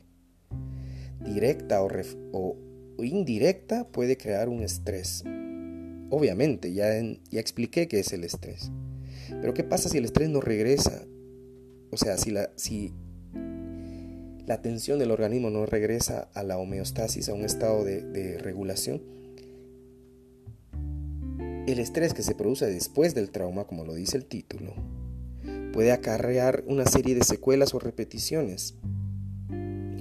directa 1.20 1.82
o, 1.84 2.58
indirecta, 3.04 3.88
puede 3.88 4.18
crear 4.18 4.50
un 4.50 4.62
estrés. 4.62 5.24
Obviamente, 6.10 6.74
ya, 6.74 6.90
ya 7.30 7.40
expliqué 7.40 7.88
qué 7.88 8.00
es 8.00 8.14
el 8.14 8.24
estrés. 8.24 8.72
Pero 9.30 9.54
¿qué 9.54 9.64
pasa 9.64 9.90
si 9.90 9.98
el 9.98 10.06
estrés 10.06 10.30
no 10.30 10.42
regresa? 10.42 11.06
O 11.92 11.98
sea, 11.98 12.18
si 12.18 12.32
la, 12.32 12.50
si 12.56 12.94
la 14.46 14.62
tensión 14.62 15.00
del 15.00 15.12
organismo 15.12 15.50
no 15.50 15.66
regresa 15.66 16.30
a 16.34 16.44
la 16.44 16.58
homeostasis, 16.58 17.30
a 17.30 17.34
un 17.34 17.44
estado 17.44 17.84
de 17.84 18.38
regulación, 18.40 19.02
el 21.68 21.80
estrés 21.80 22.14
que 22.14 22.24
se 22.24 22.34
produce 22.34 22.66
después 22.66 23.14
del 23.14 23.30
trauma, 23.30 23.66
como 23.66 23.84
lo 23.84 23.94
dice 23.94 24.16
el 24.16 24.24
título, 24.24 24.74
puede 25.74 25.92
acarrear 25.92 26.64
una 26.66 26.86
serie 26.86 27.14
de 27.14 27.26
secuelas 27.26 27.74
o 27.74 27.80
repeticiones 27.80 28.76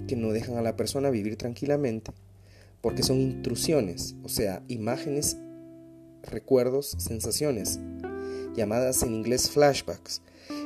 que 0.06 0.14
no 0.16 0.30
dejan 0.30 0.56
a 0.56 0.62
la 0.62 0.76
persona 0.76 1.10
vivir 1.10 1.36
tranquilamente, 1.36 2.12
porque 2.80 3.02
son 3.02 3.20
intrusiones, 3.20 4.14
o 4.22 4.28
sea, 4.28 4.62
imágenes, 4.68 5.36
recuerdos, 6.22 6.96
sensaciones, 6.98 7.80
llamadas 8.54 9.02
en 9.02 9.14
inglés 9.14 9.50
flashbacks, 9.50 10.22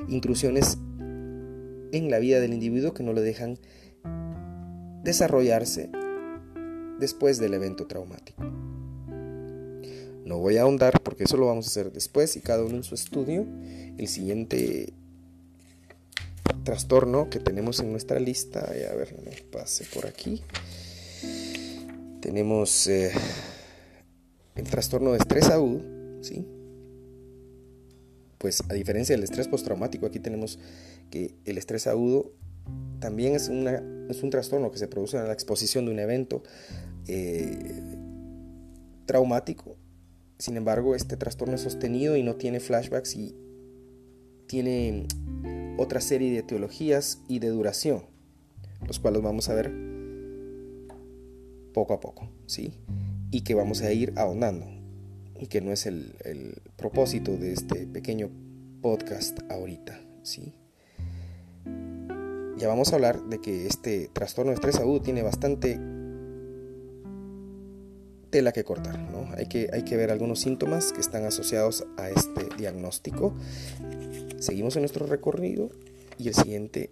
intrusiones 0.08 0.78
en 1.92 2.10
la 2.10 2.18
vida 2.18 2.40
del 2.40 2.52
individuo 2.52 2.94
que 2.94 3.02
no 3.02 3.12
le 3.12 3.20
dejan 3.20 3.58
desarrollarse 5.02 5.90
después 6.98 7.38
del 7.38 7.54
evento 7.54 7.86
traumático. 7.86 8.42
No 10.24 10.38
voy 10.38 10.58
a 10.58 10.62
ahondar 10.62 11.00
porque 11.02 11.24
eso 11.24 11.36
lo 11.36 11.46
vamos 11.46 11.66
a 11.66 11.70
hacer 11.70 11.92
después 11.92 12.36
y 12.36 12.40
cada 12.40 12.64
uno 12.64 12.76
en 12.76 12.84
su 12.84 12.94
estudio. 12.94 13.46
El 13.98 14.06
siguiente 14.06 14.92
trastorno 16.62 17.30
que 17.30 17.40
tenemos 17.40 17.80
en 17.80 17.90
nuestra 17.90 18.20
lista, 18.20 18.60
a 18.60 18.94
ver, 18.94 19.16
no 19.24 19.30
pase 19.50 19.84
por 19.92 20.06
aquí. 20.06 20.42
Tenemos 22.30 22.86
eh, 22.86 23.10
el 24.54 24.62
trastorno 24.70 25.10
de 25.10 25.18
estrés 25.18 25.50
agudo, 25.50 25.82
¿sí? 26.22 26.46
Pues 28.38 28.62
a 28.68 28.74
diferencia 28.74 29.16
del 29.16 29.24
estrés 29.24 29.48
postraumático, 29.48 30.06
aquí 30.06 30.20
tenemos 30.20 30.60
que 31.10 31.34
el 31.44 31.58
estrés 31.58 31.88
agudo 31.88 32.30
también 33.00 33.34
es, 33.34 33.48
una, 33.48 33.82
es 34.08 34.22
un 34.22 34.30
trastorno 34.30 34.70
que 34.70 34.78
se 34.78 34.86
produce 34.86 35.16
en 35.16 35.26
la 35.26 35.32
exposición 35.32 35.86
de 35.86 35.90
un 35.90 35.98
evento 35.98 36.44
eh, 37.08 37.96
traumático 39.06 39.76
sin 40.38 40.56
embargo, 40.56 40.94
este 40.94 41.18
trastorno 41.18 41.56
es 41.56 41.62
sostenido 41.62 42.16
y 42.16 42.22
no 42.22 42.36
tiene 42.36 42.60
flashbacks 42.60 43.14
y 43.16 43.34
tiene 44.46 45.06
otra 45.76 46.00
serie 46.00 46.30
de 46.30 46.38
etiologías 46.38 47.20
y 47.28 47.40
de 47.40 47.48
duración, 47.48 48.04
los 48.86 49.00
cuales 49.00 49.20
vamos 49.20 49.50
a 49.50 49.54
ver 49.54 49.89
poco 51.72 51.94
a 51.94 52.00
poco, 52.00 52.28
¿sí? 52.46 52.74
Y 53.30 53.42
que 53.42 53.54
vamos 53.54 53.82
a 53.82 53.92
ir 53.92 54.12
ahondando, 54.16 54.66
y 55.38 55.46
que 55.46 55.60
no 55.60 55.72
es 55.72 55.86
el, 55.86 56.14
propósito 56.76 57.36
de 57.36 57.52
este 57.52 57.86
pequeño 57.86 58.30
podcast 58.80 59.38
ahorita, 59.50 60.00
¿sí? 60.22 60.54
Ya 62.56 62.68
vamos 62.68 62.92
a 62.92 62.96
hablar 62.96 63.22
de 63.24 63.40
que 63.40 63.66
este 63.66 64.08
trastorno 64.12 64.50
de 64.50 64.56
estrés 64.56 64.76
agudo 64.76 65.00
tiene 65.00 65.22
bastante 65.22 65.78
tela 68.30 68.52
que 68.52 68.64
cortar. 68.64 68.98
¿no? 68.98 69.28
Hay, 69.36 69.46
que, 69.46 69.68
hay 69.72 69.82
que 69.82 69.96
ver 69.96 70.10
algunos 70.10 70.40
síntomas 70.40 70.92
que 70.92 71.00
están 71.00 71.24
asociados 71.24 71.86
a 71.96 72.08
este 72.08 72.48
diagnóstico. 72.56 73.34
Seguimos 74.38 74.76
en 74.76 74.82
nuestro 74.82 75.06
recorrido 75.06 75.70
y 76.18 76.28
el 76.28 76.34
siguiente 76.34 76.90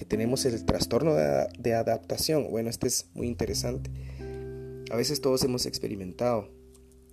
que 0.00 0.06
tenemos 0.06 0.46
el 0.46 0.64
trastorno 0.64 1.12
de, 1.14 1.74
adaptación. 1.74 2.50
Bueno, 2.50 2.70
este 2.70 2.88
es 2.88 3.10
muy 3.12 3.26
interesante. 3.26 3.90
A 4.90 4.96
veces 4.96 5.20
todos 5.20 5.44
hemos 5.44 5.66
experimentado 5.66 6.48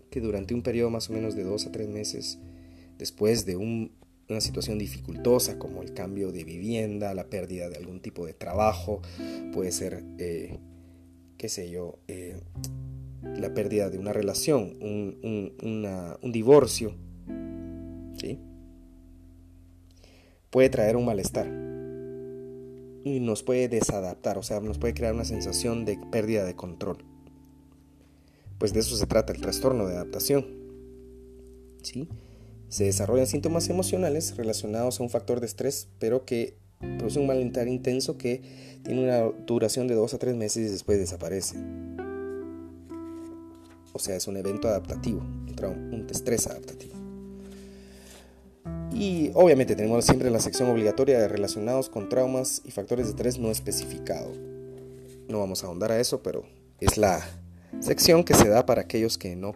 que 0.09 0.21
durante 0.21 0.53
un 0.53 0.61
periodo 0.61 0.89
más 0.89 1.09
o 1.09 1.13
menos 1.13 1.35
de 1.35 1.43
dos 1.43 1.65
a 1.65 1.71
tres 1.73 1.89
meses, 1.89 2.39
después 2.97 3.45
de 3.45 3.57
una 3.57 4.39
situación 4.39 4.79
dificultosa 4.79 5.59
como 5.59 5.83
el 5.83 5.93
cambio 5.93 6.31
de 6.31 6.45
vivienda, 6.45 7.13
la 7.13 7.25
pérdida 7.25 7.67
de 7.67 7.75
algún 7.75 7.99
tipo 7.99 8.25
de 8.25 8.33
trabajo, 8.33 9.01
puede 9.51 9.73
ser, 9.73 10.05
eh, 10.17 10.57
qué 11.37 11.49
sé 11.49 11.69
yo, 11.69 11.99
eh, 12.07 12.39
la 13.21 13.53
pérdida 13.53 13.89
de 13.89 13.97
una 13.97 14.13
relación, 14.13 14.77
un, 14.79 16.31
divorcio, 16.31 16.93
¿sí? 18.15 18.39
puede 20.49 20.69
traer 20.69 20.95
un 20.95 21.03
malestar 21.03 21.66
y 23.15 23.19
nos 23.19 23.43
puede 23.43 23.67
desadaptar, 23.69 24.37
o 24.37 24.43
sea, 24.43 24.59
nos 24.59 24.77
puede 24.77 24.93
crear 24.93 25.13
una 25.13 25.25
sensación 25.25 25.85
de 25.85 25.99
pérdida 26.11 26.43
de 26.45 26.55
control. 26.55 26.97
Pues 28.57 28.73
de 28.73 28.79
eso 28.79 28.95
se 28.95 29.05
trata 29.07 29.33
el 29.33 29.41
trastorno 29.41 29.87
de 29.87 29.95
adaptación. 29.95 30.45
¿sí? 31.83 32.07
Se 32.69 32.85
desarrollan 32.85 33.27
síntomas 33.27 33.69
emocionales 33.69 34.35
relacionados 34.35 34.99
a 34.99 35.03
un 35.03 35.09
factor 35.09 35.39
de 35.39 35.45
estrés, 35.45 35.89
pero 35.99 36.25
que 36.25 36.57
produce 36.79 37.19
un 37.19 37.27
malestar 37.27 37.67
intenso 37.67 38.17
que 38.17 38.41
tiene 38.83 39.03
una 39.03 39.21
duración 39.45 39.87
de 39.87 39.95
dos 39.95 40.13
a 40.13 40.17
tres 40.17 40.35
meses 40.35 40.67
y 40.67 40.71
después 40.71 40.99
desaparece 40.99 41.57
o 43.97 43.99
sea, 43.99 44.15
es 44.15 44.27
un 44.27 44.37
evento 44.37 44.67
adaptativo, 44.67 45.21
un 45.21 46.05
estrés 46.11 46.45
adaptativo. 46.45 46.96
Y 48.93 49.31
obviamente 49.33 49.75
tenemos 49.75 50.05
siempre 50.05 50.29
la 50.29 50.39
sección 50.39 50.69
obligatoria 50.69 51.19
de 51.19 51.27
relacionados 51.27 51.89
con 51.89 52.09
traumas 52.09 52.61
y 52.65 52.71
factores 52.71 53.05
de 53.05 53.11
estrés 53.11 53.37
no 53.37 53.51
especificado. 53.51 54.31
No 55.27 55.39
vamos 55.39 55.63
a 55.63 55.67
ahondar 55.67 55.91
a 55.91 55.99
eso, 55.99 56.23
pero 56.23 56.45
es 56.79 56.97
la 56.97 57.21
sección 57.79 58.23
que 58.23 58.33
se 58.33 58.47
da 58.47 58.65
para 58.65 58.81
aquellos 58.81 59.17
que 59.17 59.35
no 59.35 59.55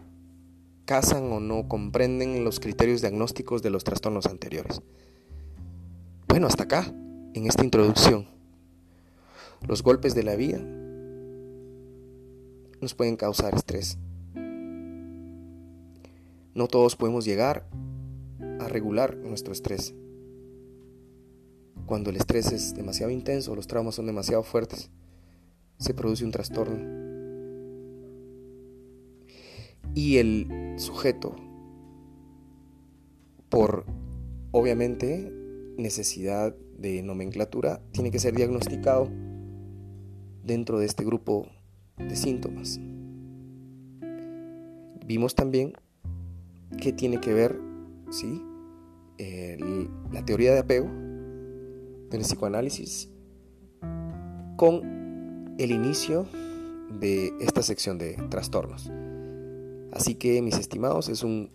casan 0.84 1.32
o 1.32 1.40
no 1.40 1.68
comprenden 1.68 2.44
los 2.44 2.60
criterios 2.60 3.00
diagnósticos 3.00 3.62
de 3.62 3.70
los 3.70 3.84
trastornos 3.84 4.26
anteriores. 4.26 4.82
Bueno, 6.28 6.46
hasta 6.46 6.64
acá, 6.64 6.92
en 7.34 7.46
esta 7.46 7.64
introducción. 7.64 8.26
Los 9.66 9.82
golpes 9.82 10.14
de 10.14 10.24
la 10.24 10.34
vida 10.34 10.58
nos 12.80 12.94
pueden 12.94 13.16
causar 13.16 13.54
estrés. 13.54 13.96
No 16.54 16.66
todos 16.68 16.96
podemos 16.96 17.24
llegar 17.24 17.66
a 18.62 18.68
regular 18.68 19.16
nuestro 19.16 19.52
estrés. 19.52 19.94
Cuando 21.86 22.10
el 22.10 22.16
estrés 22.16 22.52
es 22.52 22.74
demasiado 22.74 23.10
intenso, 23.10 23.54
los 23.54 23.66
traumas 23.66 23.94
son 23.94 24.06
demasiado 24.06 24.42
fuertes, 24.42 24.90
se 25.78 25.94
produce 25.94 26.24
un 26.24 26.30
trastorno. 26.30 27.02
Y 29.94 30.16
el 30.16 30.74
sujeto, 30.76 31.36
por 33.48 33.84
obviamente 34.52 35.30
necesidad 35.76 36.54
de 36.78 37.02
nomenclatura, 37.02 37.82
tiene 37.92 38.10
que 38.10 38.18
ser 38.18 38.34
diagnosticado 38.34 39.10
dentro 40.44 40.78
de 40.78 40.86
este 40.86 41.04
grupo 41.04 41.48
de 41.98 42.16
síntomas. 42.16 42.80
Vimos 45.04 45.34
también 45.34 45.74
¿Qué 46.80 46.92
tiene 46.92 47.20
que 47.20 47.32
ver 47.32 47.60
¿sí? 48.10 48.42
La 49.18 50.24
teoría 50.24 50.52
de 50.52 50.58
apego 50.60 50.88
del 52.10 52.22
psicoanálisis 52.22 53.10
con 54.56 55.54
el 55.58 55.70
inicio 55.70 56.26
de 57.00 57.32
esta 57.40 57.62
sección 57.62 57.98
de 57.98 58.14
trastornos. 58.30 58.90
Así 59.92 60.14
que 60.14 60.40
mis 60.42 60.58
estimados, 60.58 61.08
es 61.08 61.22
un 61.22 61.50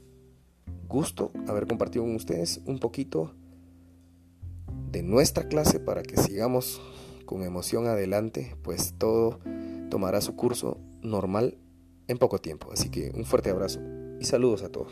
gusto 0.88 1.32
haber 1.48 1.68
compartido 1.68 2.06
con 2.06 2.16
ustedes 2.16 2.62
un 2.66 2.80
poquito 2.80 3.34
de 4.92 5.04
nuestra 5.04 5.48
clase 5.48 5.80
para 5.80 6.04
que 6.04 6.18
sigamos 6.18 6.82
con 7.26 7.44
emoción 7.44 7.88
adelante, 7.88 8.56
pues 8.64 8.94
todo 8.98 9.40
tomará 9.90 10.22
su 10.22 10.36
curso 10.36 10.80
normal 11.02 11.58
en 12.08 12.18
poco 12.18 12.40
tiempo. 12.40 12.72
Así 12.72 12.90
que 12.90 13.12
un 13.14 13.26
fuerte 13.26 13.50
abrazo 13.50 13.80
y 14.20 14.26
saludos 14.26 14.64
a 14.64 14.70
todos. 14.70 14.92